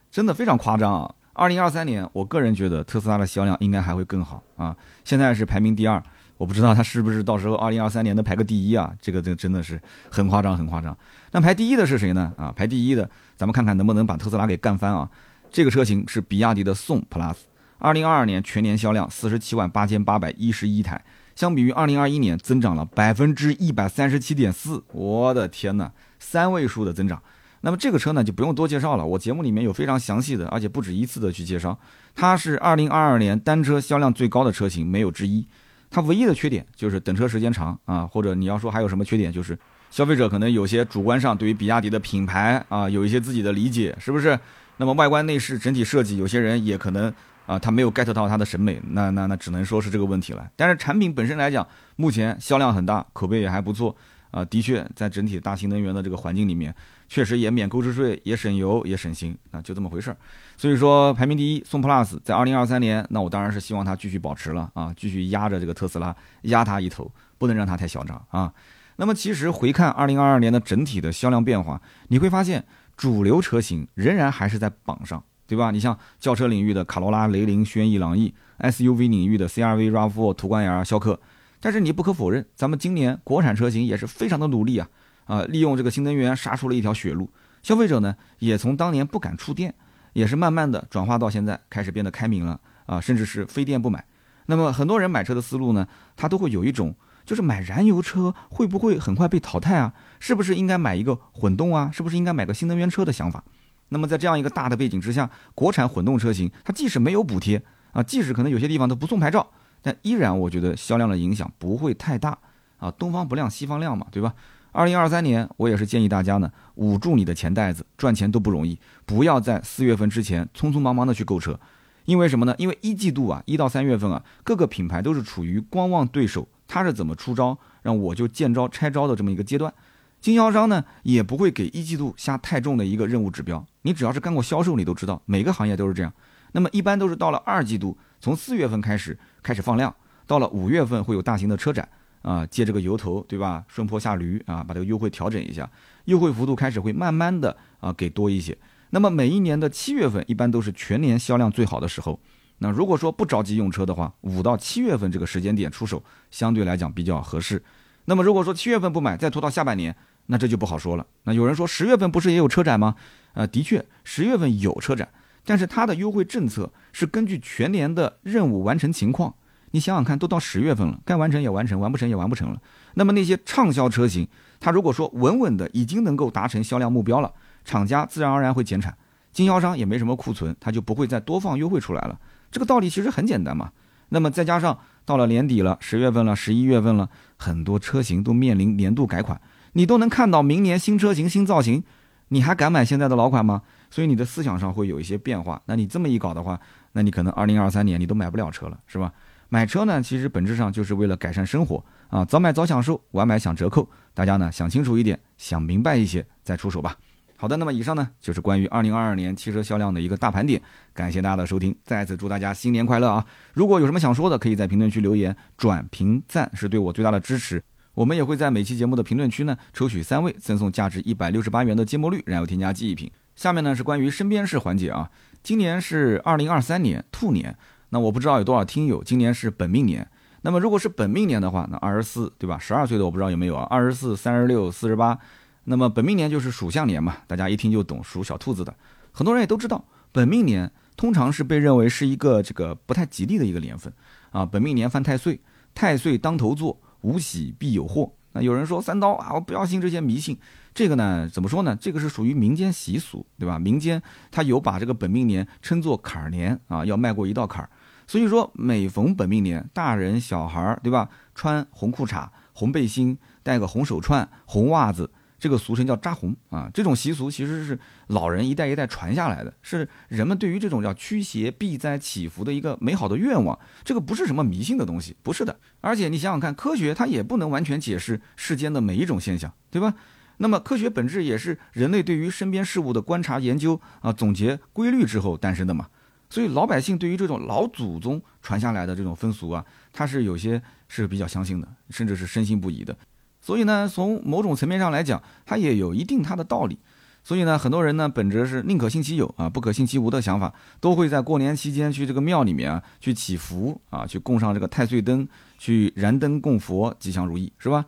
[0.10, 1.14] 真的非常夸张啊！
[1.34, 4.74] 二零二三年，我个人觉得特斯拉的销量应该还会更好啊，
[5.04, 6.02] 现在是排名第二。
[6.38, 8.94] 我不知道他是不是到时候二零二三年能排个第一啊？
[9.02, 10.96] 这个这真的是很夸张，很夸张。
[11.32, 12.34] 那排第一的是谁呢？
[12.38, 15.10] 啊，排第一的，咱们看看能不能把特斯拉给干翻啊？
[15.50, 17.36] 这个车型是比亚迪的宋 Plus，
[17.78, 21.02] 二零二二年全年销量四十七万八千八百一十一台，
[21.36, 24.84] 相比于二零二一年增长了百分之一百三十七点四。
[24.92, 27.22] 我的天呐，三位数的增长。
[27.62, 31.80] 那么这个车呢就不用多介绍了，我节目里面有非常详细的，而且不止一次的去介绍。
[32.14, 35.48] 它是二零二二年单车销量最高的车型，没有之一。
[35.96, 39.58] 它唯一的缺点就是等车时间长啊，或者你要说还有什么缺点，就是
[39.90, 44.38] 消费者可能有些主观上对于比亚迪的品牌啊有一些自己的理解，是不是？
[44.76, 47.14] 那么外观内饰整体设计，有些人也可能
[47.46, 50.46] 啊他没有 get 到它的审美，那那那只能说是这个问题了。
[50.58, 53.96] 但是产品本身来讲，目前销量很大，口碑也还不错。
[54.32, 56.76] 啊，的确，在整体大新能源的这个环境里面，
[57.08, 60.18] 确实也免购置税，也省油，也省心啊，就这么回事儿。
[60.58, 68.54] 所以说，排名第一，宋 Plus 在二零二三年，那我当然是希望它继续保持了啊，继续压着这个特斯拉，压它一头，不能让它太嚣张啊。
[68.96, 72.64] 那么，其实回看二零二二年的整体的销量变化，你会发现，
[72.96, 75.72] 主流车型仍然还是在榜上，对吧？
[75.72, 81.20] 你像轿车领域的卡罗拉、雷凌、轩逸、朗逸；SUV 领域的 CRV、RAV4、途观 L、逍客。
[81.60, 84.88] 但是你不可否认，咱们今年国产车型也是非常的努力啊，
[85.26, 87.30] 啊，利用这个新能源杀出了一条血路。
[87.64, 89.74] 消费者呢，也从当年不敢触电，
[90.16, 94.06] 也是慢慢的转化到现在开始变得开明了啊，甚至是非电不买。
[94.46, 99.94] 那么很多人买车的思路呢，他都会有一种，就是买燃油车会不会很快被淘汰啊？
[100.22, 101.92] 是不是应该买一个混动啊？
[101.92, 103.44] 是不是应该买个新能源车的想法？
[103.90, 109.46] 那么在这样一个大的背景之下，国产混动车型它即使没有补贴啊，即使可能有些地方都不送牌照。
[109.82, 112.38] 但依然，我觉得销量的影响不会太大
[112.78, 112.90] 啊。
[112.92, 114.34] 东方不亮西方亮嘛，对吧？
[114.76, 121.58] 二零二三年，我也是建议大家呢，捂住你的钱袋子，赚钱都不容易，不要在四月份之前匆匆忙忙的去购车，
[122.04, 122.54] 因为什么呢？
[122.58, 129.74] 因为一季度啊，一到三月份啊，各个品牌都是处于观望对手，他是怎么出招，让我就见招拆招的这么一个阶段。
[130.20, 133.66] 经销商呢，也不会给一季度下太重的一个任务指标。
[133.84, 136.12] 你只要是干过销售，你都知道，每个行业都是这样。
[136.52, 139.18] 那么一般都是到了二季度，从四月份开始。
[139.42, 139.96] 开始放量，
[140.28, 141.88] 到了五月份会有大型的车展
[142.26, 143.64] 啊，借这个由头，对吧？
[143.68, 145.70] 顺坡下驴啊，把这个优惠调整一下，
[146.06, 148.58] 优惠幅度开始会慢慢的啊给多一些。
[148.90, 152.20] 那么每一年的七月份一般都是全年销量最好的时候。
[152.58, 157.62] 那如果说不着急用车的话，五到七月份这个时间点出手，相对来讲比较合适。
[158.06, 159.96] 那么如果说七月份不买，再拖到下半年，
[160.26, 161.06] 那这就不好说了。
[161.26, 162.96] 那有人说十月份不是也有车展吗？
[163.34, 165.08] 呃，的确，十月份有车展，
[165.44, 169.36] 但是它的优惠政策是根据全年的任务完成情况。
[169.72, 172.62] 你想想看，都到十月份了，该完成也完成，完不成也完不成了。
[172.94, 174.28] 那么那些畅销车型，
[174.60, 177.32] 它如果说稳稳的已经能够达成销量目标了，
[177.66, 178.96] 厂家自然而然会减产，
[179.34, 182.18] 经销商也没什么库存，他就不会再多放优惠出来了。
[182.52, 183.72] 这个道理其实很简单嘛。
[184.10, 189.42] 那么再加上到了年底了，十月份了，十一月份了，很多车型都面临年度改款，
[189.74, 191.84] 你都能看到明年新车型、新造型，
[192.30, 193.64] 你还敢买现在的老款吗？
[193.90, 195.62] 所以你的思想上会有一些变化。
[195.66, 196.60] 那你这么一搞的话，
[196.94, 199.12] 那你可能二零二三年你都买不了车了，是吧？
[199.50, 203.88] 买车呢，其实本质上就是为了改善生活啊，早买早享受，晚买享折扣。
[204.14, 206.96] 大家呢想清楚一点，想明白一些再出手吧。
[207.38, 210.62] 好的，那么以上呢就是关于二零二二年汽车销量的一个大盘点。
[210.94, 213.26] 感谢大家的收听，再次祝大家新年快乐啊！
[213.54, 217.62] 如果有什么想说的，可以在评论区留言、转评赞，是对我最大的支持。
[217.94, 223.12] 我们也会在每期节目的评论区呢抽取三位，赠送价值一百六十八元的芥末绿燃油添加记忆品。
[223.36, 225.12] 下面呢是关于身边事环节啊，
[225.44, 227.56] 今年是二零二三年兔年。
[227.96, 230.06] 那我不知道有多少听友今年是本命年，
[230.42, 232.60] 那么如果是本命年的话，那二十四对吧？
[232.60, 233.66] 十二岁的我不知道有没有啊？
[233.70, 235.18] 二十四、三十六、四十八，
[235.64, 238.76] 那么本命年就是属相年嘛，大家一听就懂，属小兔子的，
[239.14, 243.94] 很多人也都知道，本命年通常是被认为是一个这个不太吉利的一个年份
[244.32, 244.46] 啊。
[244.46, 245.40] 本命年犯太岁，
[245.74, 248.12] 太岁当头坐，无喜必有祸。
[248.34, 250.38] 那有人说三刀啊，我不要信这些迷信。
[250.74, 251.74] 这个呢，怎么说呢？
[251.80, 253.58] 这个是属于民间习俗，对吧？
[253.58, 257.70] 民间他有把这个本命年称作坎儿年啊，要迈过一道坎儿。
[258.08, 261.10] 所以说，每逢本命年，大人小孩儿，对吧？
[261.34, 266.70] 穿红裤衩、红背心，戴个红手串、红袜子，这个俗称叫扎红啊。
[266.74, 267.78] 这种习俗其实是
[268.08, 273.58] 老人一代一代传下来的，是人们对于这种叫驱邪避灾祈福的一个美好的愿望。
[273.84, 275.58] 这个不是什么迷信的东西，不是的。
[275.82, 279.96] 而且你想想看，科学它也不能完全解释世间的每一种现象，对吧？
[280.38, 285.88] 那么，科学本质也是人类对于身边事物的观察研究啊，总结规律之后诞生的嘛。
[286.36, 292.94] 所以，老百姓对于这种老祖宗传下来的这种风俗啊，他是有些是比较相信的，甚至是深信不疑的。
[293.40, 296.78] 所以呢，从某种层面上来讲，它也有一定它的道理。
[297.24, 305.26] 所以呢，很多人呢，本着是宁可信其有啊，不可信其无的想法，都会在过年期间去这个庙里面啊，去祈福啊，去供上这个太岁灯，
[305.58, 307.86] 去燃灯供佛，吉祥如意，是吧？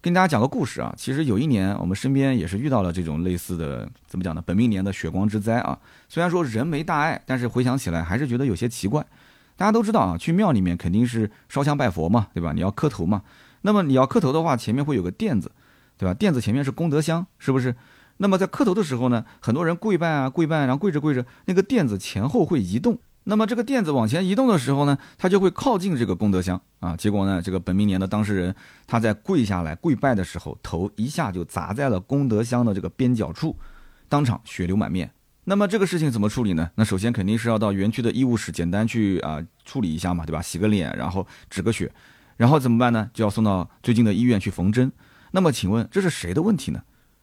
[0.00, 4.42] 跟大家讲个故事啊，其实有一年我们身边也是遇到了这种类似的，怎么讲呢？
[4.46, 5.76] 本命年的血光之灾啊。
[6.08, 9.04] 虽然说人没大碍，但是回想起来还是觉得有些奇怪。
[9.56, 12.52] 大家都知道啊，去庙里面肯定是烧香拜佛嘛，对吧？
[12.52, 13.22] 你要磕头嘛。
[13.62, 15.50] 那么你要磕头的话，前面会有个垫子，
[15.96, 16.14] 对吧？
[16.14, 17.74] 垫子前面是功德箱，是不是？
[18.18, 22.98] 那么在磕头的时候呢，很多人跪拜啊，跪拜，然后跪着跪着，那个垫子前后会移动。
[23.30, 26.96] 那么这个垫子往前移动的时候呢，它就会靠近这个功德箱啊。
[26.96, 28.54] 结果呢，这个本命年的当事人
[28.86, 33.54] 他在跪下来跪拜的时候，头一下就砸在了功德箱的这个边角处，
[34.08, 35.10] 当场血流满面。
[35.44, 36.70] 那么这个事情怎么处理呢？
[36.76, 40.40] 那首先肯定是要到园区的医务室简单去啊处理一下嘛，对吧？
[40.40, 41.92] 洗个脸，然后止个血，
[42.38, 43.10] 然后怎么办呢？
[43.12, 44.90] 就要送到最近的医院去缝针。
[45.32, 46.82] 那么请问这是谁的问题呢？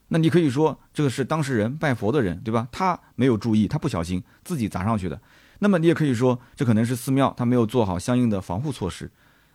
[0.10, 2.68] 那你可以说这个是当事人拜佛的人，对吧？
[2.72, 5.20] 他没有注意，他不小心自己砸上去的。
[5.60, 9.10] 那么你也可以说，这可能是寺庙他没有做好相应的防护措施，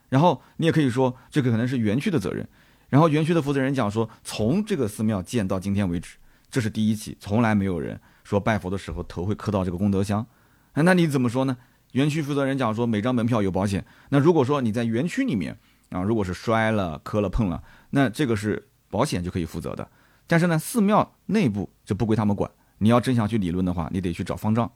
[0.09, 2.47] 然后你也可以说，这个可能是园区的责任。
[2.89, 6.17] 然后园区的负责人讲说，从这个寺庙建到今天为止，
[6.51, 10.27] 这是第一起，从来没有人说拜佛的时候头会磕到这个功德箱。
[10.75, 11.57] 那你怎么说呢？
[11.93, 13.85] 园区负责人讲说，每张门票有保险。
[14.09, 15.59] 那如果说你在园区里面
[15.91, 19.89] 啊，如果是摔了、磕了、碰了，那这个是保险就可以负责的。
[20.27, 22.51] 但是呢，寺庙内部就不归他们管。
[22.79, 24.71] 你要真想去理论的话，你得去找方丈。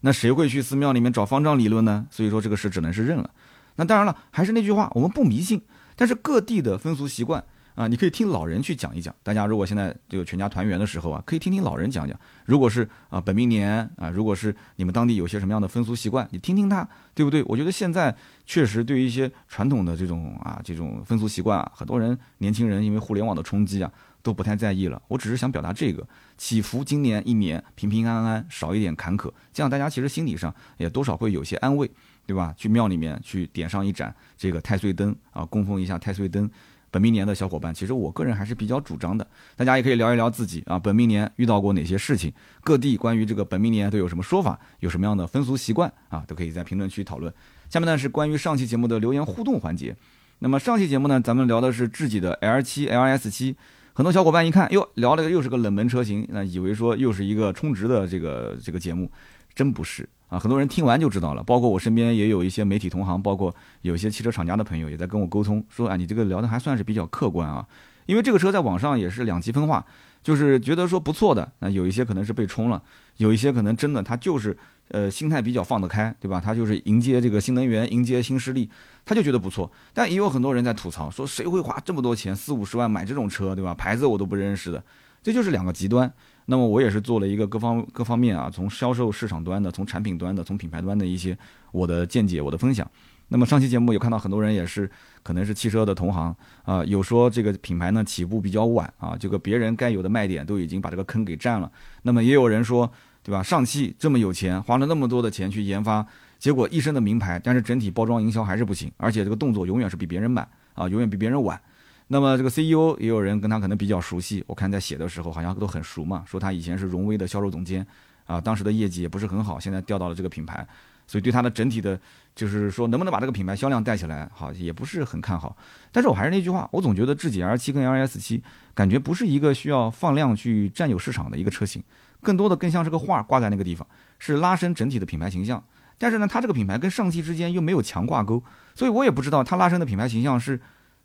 [0.00, 2.06] 那谁会去寺庙里面找方丈理论呢？
[2.10, 3.30] 所以说这个事只能是认了。
[3.76, 5.60] 那当然了，还是那句话，我们不迷信，
[5.96, 7.42] 但是各地的风俗习惯
[7.74, 9.14] 啊，你可以听老人去讲一讲。
[9.22, 12.18] 大家如果现在这个全家团圆的时候啊，可以听听老人讲讲。
[12.44, 17.42] 如果是啊本命年啊，如果是你们当地有些什么样的风俗习惯，你听听他，对不对？
[17.44, 23.90] 我觉得现在确实对于一些传统的这种啊这种风俗习惯啊，很多人年轻人因为互联网的冲击啊。
[24.22, 26.06] 都不太在意了，我只是想表达这个
[26.36, 31.90] 祈福，今年一年平平安安，少一点坎坷，这样大家其实心理上也多少会有些安慰，
[32.26, 32.54] 对吧？
[32.56, 36.50] 去庙里面去点上一盏这个太岁灯啊，供奉一下太岁灯。
[36.92, 47.32] 本命年的小伙伴，其实我个人还是比较主张的，大家也可以聊一聊自己啊，本命年遇到过哪些事情，各地关于这个本命年都有什么说法，有什么样的风俗习惯啊，都可以在评论区讨论。
[47.68, 49.94] 下面呢是关于上期节目的留言互动环节，
[50.40, 53.54] 那么上期节目呢，咱们聊的是自己的 L 七 LS 七。
[53.92, 59.10] 很多小伙伴一看，哟，聊了个又是个冷门车型，那以为说又是一个充值的这个这个节目，
[59.54, 60.38] 真不是啊！
[60.38, 67.66] 很多人听完就知道了，包括我身边也有一些媒体同行，包括有些汽车厂家的朋友也在跟我沟通，说啊，你这个聊的还算是比较客观啊，
[68.06, 69.84] 因为这个车在网上也是两极分化，
[70.22, 72.80] 就是觉得说不错的，那有一些可能是被冲了，
[73.16, 74.56] 有一些可能真的它就是
[74.90, 76.40] 呃心态比较放得开，对吧？
[76.40, 78.70] 他就是迎接这个新能源，迎接新势力，
[79.04, 79.70] 他就觉得不错。
[79.92, 83.74] 但也有很多人在吐槽说，谁会花这么多钱四五十万买这种车，对吧？
[83.74, 84.82] 牌子我都不认识的，
[85.22, 86.12] 这就是两个极端。
[86.46, 91.36] 那么我也是做了一个各方各方面啊，从销售市场端的，从产品端的，从品牌端的一些
[91.70, 92.88] 我的见解，我的分享。
[93.32, 94.90] 那么上期节目有看到很多人也是
[95.22, 96.34] 可能是汽车的同行
[96.64, 101.70] 啊，有说这个品牌呢起步比较晚啊，这个别人该有的卖点都已经把这个坑给占了。
[102.02, 102.90] 那么也有人说，
[103.30, 103.44] 对吧？
[103.44, 106.04] 上汽这么有钱，花了那么多的钱去研发，
[106.40, 111.60] 结果一身的名牌，但是整体包装营销还是不行，而且这个动作永远是比别人慢啊，永远比别人晚。
[112.08, 117.86] 那么这个 CEO 也有人跟他可能比较熟悉，我看在写的时候好像都很熟嘛，说他以前是荣威的销售总监，
[118.26, 120.66] 啊，当时的业绩也不是很好，现在调到了这个品牌，
[121.06, 121.96] 所以对他的整体的，
[122.34, 125.56] 就是说能不能把这个品牌销量带起来，好也不是很看好。
[125.92, 128.42] 但是我还是那句话，我总觉得智己 R 七跟 LS 七
[128.74, 131.80] 感觉不是一个需要放量去占有市场的一个车型，
[132.22, 133.86] 更多的更像是个画挂在那个地方，
[134.18, 135.62] 是拉伸整体的品牌形象。
[135.98, 138.42] 但是呢，它这个品牌跟上汽之间又没有强挂钩，
[138.74, 140.60] 所以我也不知道它拉伸的品牌形象是。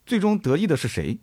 [0.08, 1.18] 最终得益的是谁？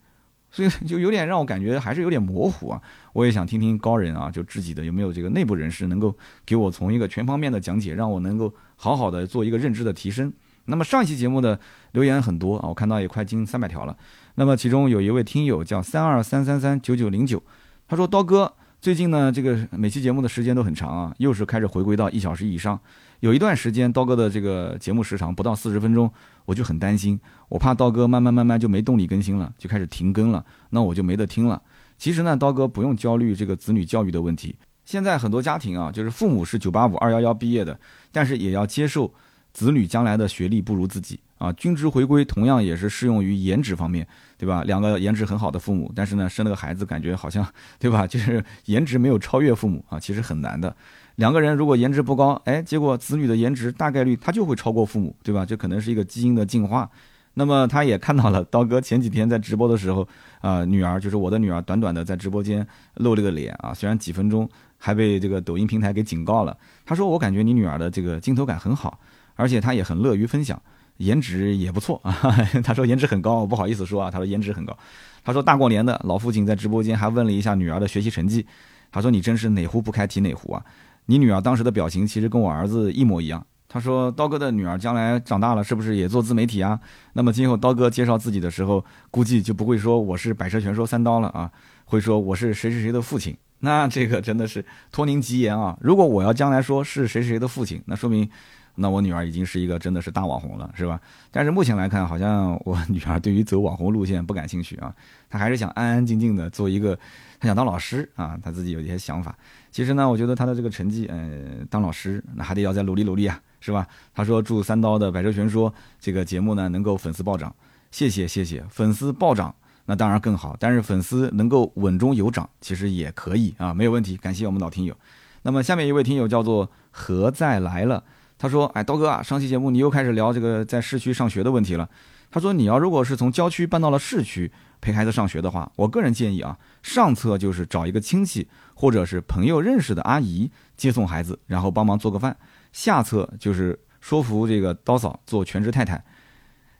[0.51, 2.83] 所以就有点让我感觉还是有点模糊啊！
[3.13, 6.13] 我也想听听高人啊，就自己的有没有这个内部人士能够
[6.45, 10.33] 给我从一个全方面的讲解，让我能够好好的做一个认知的提升。
[10.65, 11.61] 那么上一期节目的
[11.93, 13.97] 留言很多啊，我看到也快近三百条了。
[14.35, 17.41] 那么其中有一位听友叫三二三三三九九零九，
[17.87, 18.53] 他说刀哥
[18.83, 22.77] 最近呢这个每期节目的时间都很长啊，又是开始回归到一小时以上。
[23.21, 26.13] 有一段时间刀哥的这个节目时长不到四十分钟。
[26.47, 31.63] 我就很担心，我怕刀哥慢慢慢慢就没动力更新了，就开始停更了，那我就没得听了。
[31.97, 34.57] 其实呢，刀哥不用焦虑这个子女教育的问题。
[34.85, 37.79] 现在很多家庭啊，就是父母是九八五、二幺幺毕业的，
[38.11, 39.15] 但是也要接受
[39.53, 41.53] 子女将来的学历不如自己啊。
[41.55, 44.07] 均值回归同样也是适用于颜值方面，
[44.39, 44.63] 对吧？
[44.65, 47.47] 两个颜值很好的父母，但是呢，生了个孩子感觉好像，
[47.79, 48.07] 对吧？
[48.09, 50.75] 就是颜值没有超越父母啊，其实很难的。
[51.17, 55.45] 两个人如果颜值不高，哎，结果子女的颜值大概率他就会超过父母，对吧？
[55.45, 56.89] 这可能是一个基因的进化。
[57.35, 60.07] 那么他也看到了刀哥前几天在直播的时候，
[60.43, 62.67] 啊，女儿就是我的女儿，短短的在直播间
[62.97, 66.55] 露了个脸啊，虽然几分钟，还被这个抖音平台给警告了。
[66.85, 69.01] 他说我感觉你女儿的这个镜头感很好，
[69.35, 70.61] 而且她也很乐于分享，
[70.99, 72.13] 颜值也不错啊。
[72.65, 74.77] 他说颜值很高，不好意思说啊，他说颜值很高。
[75.25, 78.47] 他说大过年的老父亲在直播间还问了一下女儿的学习成绩，
[78.91, 80.65] 他说你真是哪壶不开提哪壶啊。
[81.07, 83.45] 你女儿当时的表情其实跟我儿子一模一样。
[83.69, 86.79] 他说：“刀哥的女儿将来长大了，是不是也做自媒体啊？
[87.15, 91.51] 那么今后刀哥介绍自己的时候，估计就不会说我是百车全说三刀了啊，
[91.87, 93.35] 会说我是谁谁谁的父亲。
[93.61, 95.75] 那这个真的是托您吉言啊！
[95.81, 98.29] 如果我要将来说是谁谁的父亲，那说明……”
[98.75, 101.01] 那我女儿已经是一个真的是大网红了，是吧？
[101.31, 104.95] 但是目前来看，好像我女儿对于走网红路线不感兴趣啊，
[105.29, 106.99] 她还是想安安静静的做一个，
[107.39, 109.37] 她想当老师啊，她自己有一些想法。
[109.71, 113.87] 其实呢，我觉得她的这个成绩，嗯，当老师那还得要再努力努力啊，是吧？
[114.15, 117.55] 她说祝三刀的百车全说这个节目呢能够粉丝暴涨，
[117.91, 119.55] 谢谢谢谢，粉丝暴涨
[119.85, 124.17] 那当然更好，但是粉丝能够稳中有涨，其实也可以啊，没有问题。
[124.17, 124.97] 感谢我们老听友。
[125.43, 128.03] 那么下面一位听友叫做何在来了。
[128.43, 131.89] 他说：“哎，刀哥啊，上期节目你又开始聊这个在市区上学的问题了。
[132.29, 142.33] 他说，你要如果是从郊区搬到了市区陪孩子上学的话，我个人建议啊，上策就是找一个亲戚或者是朋友认识的阿姨接送孩子，然后帮忙做个饭；
[142.73, 146.03] 下策就是说服这个刀嫂做全职太太。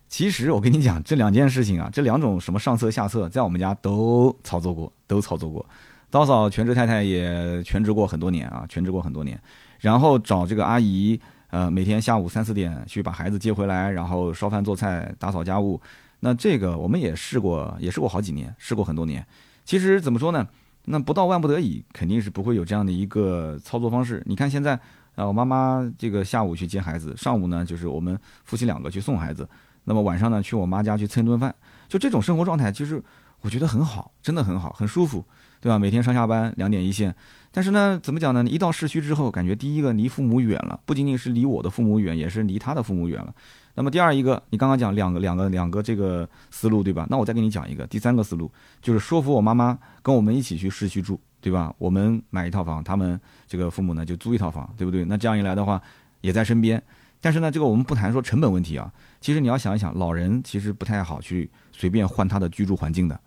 [0.09, 5.65] 其实我跟你讲，这两件事情啊，这两种什么上策下策，在我们家都操作过，都操作过。
[6.11, 9.41] 刀嫂全职太太也全职过很多年啊，全职过很多年，
[9.79, 11.21] 然后找这个阿姨。”
[11.53, 15.79] 呃，每天下午三四点去把孩子接回来，然后烧饭做菜、打扫家务。
[16.21, 19.25] 那这个我们也试过，也试过好几年，试过很多年。
[19.63, 20.49] 其实怎么说呢？
[20.87, 24.23] 那不到万不得已，肯定是不会有这样的一个操作方式。
[24.25, 24.73] 你看现在，
[25.15, 29.47] 啊，我妈妈这个下午去接孩子，上午呢就是我们夫妻两个去送孩子，
[29.85, 31.55] 那么晚上呢去我妈家去蹭顿饭。
[31.87, 33.03] 就这种生活状态，其实
[33.43, 35.23] 我觉得很好，真的很好，很舒服，
[35.63, 35.79] 对吧？
[35.79, 37.15] 每天上下班两点一线。
[37.53, 38.45] 但是呢，怎么讲呢？
[38.51, 43.33] 一到市区之后，感觉第一个离父母远了，不仅仅是离我的父母远，也是离他的父母远了。
[43.75, 47.07] 那么第二一个，你刚刚讲两个两个两个这个思路，对吧？
[47.09, 48.51] 那我再给你讲一个第三个思路，
[48.81, 51.73] 就是说服我妈妈跟我们一起去市区住，对吧？
[51.79, 55.05] 我们买一套房，他们这个父母呢就租一套房，对不对？
[55.05, 55.81] 那这样一来的话，
[56.23, 56.83] 也在身边。
[57.21, 58.93] 但是呢，这个我们不谈说成本问题啊。
[59.21, 63.21] 其实你要想一想，老人其实不太好去随便换他的居住环境的，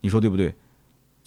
[0.00, 0.54] 你说对不对？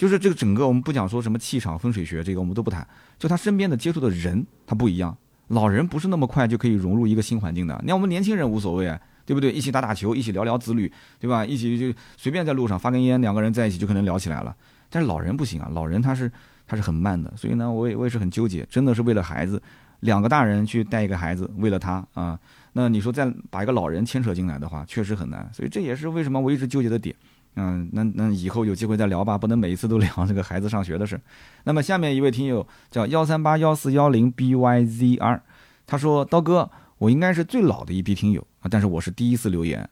[0.01, 2.87] 就是这个整个我们不讲说什么气场风水学这个我们都不谈，
[3.19, 5.15] 就他身边的接触的人他不一样，
[5.49, 9.51] 老人不是那么快就可以融入一个新环境的，你看我们年轻人无所谓，对不对？
[9.51, 11.45] 一起打打球，一起聊聊子女，对吧？
[11.45, 14.55] 一起就随便在路上发根烟，两个人在一起就可能聊起来了。
[14.89, 16.31] 但是老人不行啊，老人他是
[16.65, 19.61] 他是很慢的，所以呢，我也我也是很纠结，真的是为了孩子，
[19.99, 22.39] 两个大人去带一个孩子，为了他啊，
[22.73, 27.15] 那你说再把一个老人牵扯进来的话，确实很难，所以这也是为什么我一直纠结的点。
[27.55, 31.19] 嗯，那那以后有机会再聊吧，不能每一次都 聊这个孩子上学的事。
[31.65, 35.39] 那么下面一位听友叫幺三八幺四幺零 byzr，
[35.85, 39.87] 他说刀哥，我应该是最老的一批听友啊，但是我是第一次留言。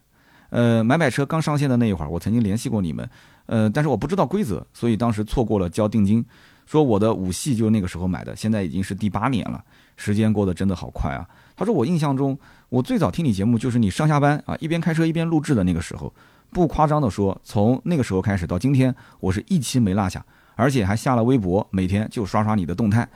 [0.48, 3.08] 呃，买买车刚上线的那一会儿，我曾经联系过你们，
[3.46, 6.24] 呃，但是我不知道规则，所以当时错过了交定金。
[6.66, 9.62] 说我的五系就那个时候买的，现在已经是第八年了，
[9.96, 11.28] 时间过得真的好快啊。
[11.56, 12.38] 他说我印象中，
[12.68, 16.12] 我最早听你节目就是你上下班啊，一边开车一边录制的那个时候。
[16.50, 20.24] 不夸张的说，从那个时候开始到今天，我是一期没落下，
[20.56, 23.08] 而且还下了微博，每天就刷刷你的动态。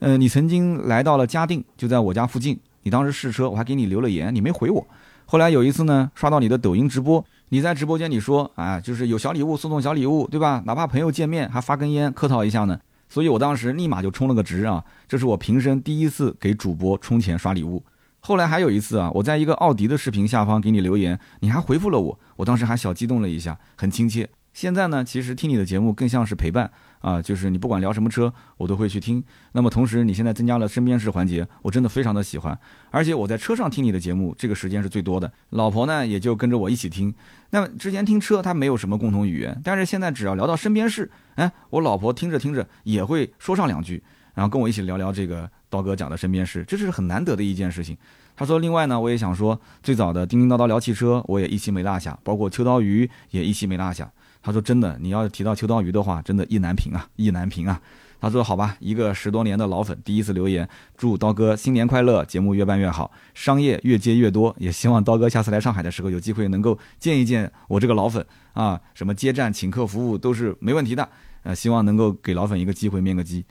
[0.00, 2.58] 嗯，你曾经来到了嘉定，就在我家附近。
[2.82, 4.86] 你当时试车，我还给你留了言，你没回我。
[5.24, 10.62] 后来有一次呢，刷到你的抖音直播，你在直播间里说啊，就是有小礼物送送小礼物，对吧？
[10.66, 12.78] 哪怕朋友见面还发根烟客套一下呢。
[13.08, 17.82] 所以我当时立马就充了个值啊，这是我平生第一次给主播充钱刷礼物。
[18.26, 24.26] 后来还有一次啊，我在一个奥迪的视频下方给你留言，你还回复了我，我当时还小激动了一下，很亲切。
[24.54, 26.70] 现在呢，其实听你的节目更像是陪伴
[27.00, 29.22] 啊，就是你不管聊什么车，我都会去听。
[29.52, 32.58] 那么同时，你现在增加了身边事环节，我真的非常的喜欢。
[32.90, 35.30] 而且我在车上听你的节目，这个时间是最多的。
[35.50, 37.14] 老婆呢，也就跟着我一起听。
[37.50, 44.02] 那么之前听车，她没有什么共同语言，但是现在只要聊到身边事，哎，我老婆听着听着也会说上两句，
[44.34, 45.48] 然后跟我一起聊聊这个。
[45.70, 47.96] 刀哥讲的身边事，这是很难得的一件事情。
[48.36, 54.08] 他说：“另外呢，我也想说，最早的叮叮叨叨聊汽车，我也一期没落下，包括秋刀鱼也一期没落下。”
[54.40, 57.82] 他说：“真的，你要提到秋刀鱼的话，真的意难平啊，意难平啊。”
[58.22, 64.54] 他说：“好吧，一个十多年的老粉，第一次留言，祝刀哥新年快乐，节目越办越好，商业越接越多。
[64.60, 71.08] 也希望刀哥下次来上海的时候，有机会能够见一见我这个老粉啊，什么接站、请客服务都是没问题的。
[71.42, 73.44] 呃，希望能够给老粉一个机会面个基。”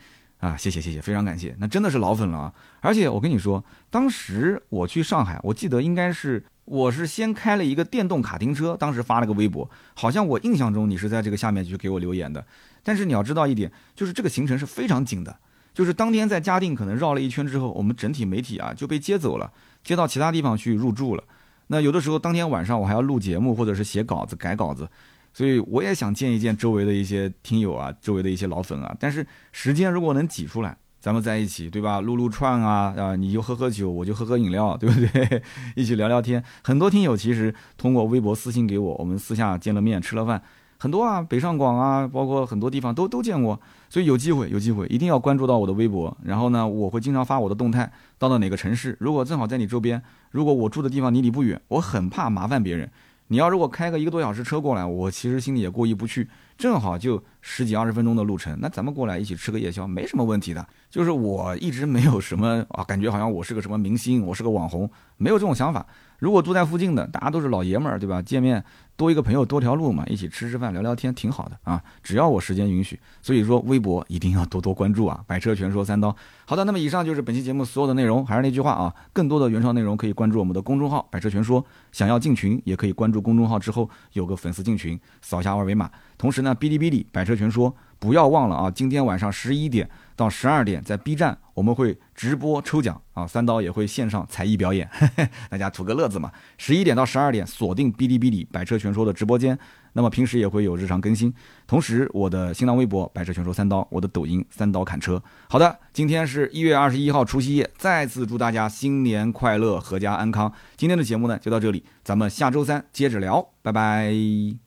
[0.43, 2.53] 啊，谢谢谢谢，非常感谢，那真的是老粉了啊！
[2.81, 12.45] 而且我跟你说，当时我去上海，我记得应该是我是先开了一个电动卡丁车，当时发了个微博，好像我印象中你是在这个下面去给我留言的。
[12.83, 15.33] 但是你要知道一点，就是这个行程是非常紧的，
[15.73, 19.49] 就是当天在嘉定可能绕了一圈之后，我们整体媒体啊就被接走了，
[19.81, 21.23] 接到其他地方去入住了。
[21.67, 24.89] 那有的时候当天晚上我还要录节目，或者是写稿子、改稿子。
[25.34, 28.95] 所以我也想见一见周围的一些听友啊，周围的一些老粉啊。
[28.99, 31.99] 但是时间如果能挤出来，咱们在一起，对吧？
[31.99, 35.41] 撸撸串啊，啊，你就喝喝酒，我就喝喝饮料，对不对？
[35.75, 36.41] 一起聊聊天。
[36.63, 40.41] 很多听友其实通过微博私信给我，我们私下见了面，吃了饭，
[40.77, 43.59] 很多啊，北上广啊，包括很多地方都都见过。
[43.89, 46.15] 所以有机会，有机会一定要关注到我的微博。
[46.23, 52.89] 然后呢，我会经常发我的动态，到了哪个城市，如果正好在你周边，如果我住的地方离你不远，我很怕麻烦别人。
[53.28, 56.28] 你要如果开个一个多小时车过来，我其实心里也过意不去。
[56.55, 60.65] 正好就十几二十分钟的路程，那咱们过来一起吃个夜宵，没什么问题的。
[60.89, 65.86] 就是我一直没有什么啊，感觉好像我是个什么明星，我是个网红，没有这种想法。
[66.24, 68.21] 如果住在附近的，大家都是老爷们儿，对吧？
[68.21, 68.63] 见面
[68.95, 71.84] 多一个朋友多条路嘛，一起吃吃饭聊聊天挺好的啊。
[72.01, 75.21] 只要我时间允许，所以说微博一定要多多关注啊。
[75.28, 76.15] 百车全说三刀，
[76.45, 78.26] 好的，那么以上就是本期节目所有的内容。
[78.26, 81.65] 还是那句话啊，更多的原创内容可以关注我们的公众号“百车全说”。
[81.91, 85.91] 想要进群，也可以关注公众号之后有个粉丝进群，扫下二维码。
[86.17, 96.32] 同时呢，哔哩哔哩百车全说不要忘了啊，今天晚上十一点到十二点在 B 站我们会直播抽奖啊，三刀也会线上才艺表演，嘿 嘿大家图个乐子嘛。
[96.57, 99.57] 十一点到十二点锁定哔哩哔哩百车全说的直播间，
[99.93, 101.34] 那么平时也会有日常更新。
[101.68, 105.22] 同时，我的新浪微博百车全说三刀，我的抖音三刀砍车。
[105.49, 110.51] 好的，今天是一月二十一号除夕夜，再次祝大家新年快乐，阖家安康。
[110.76, 114.62] 今天的节目呢就到这里，咱们下周三接着聊，拜拜。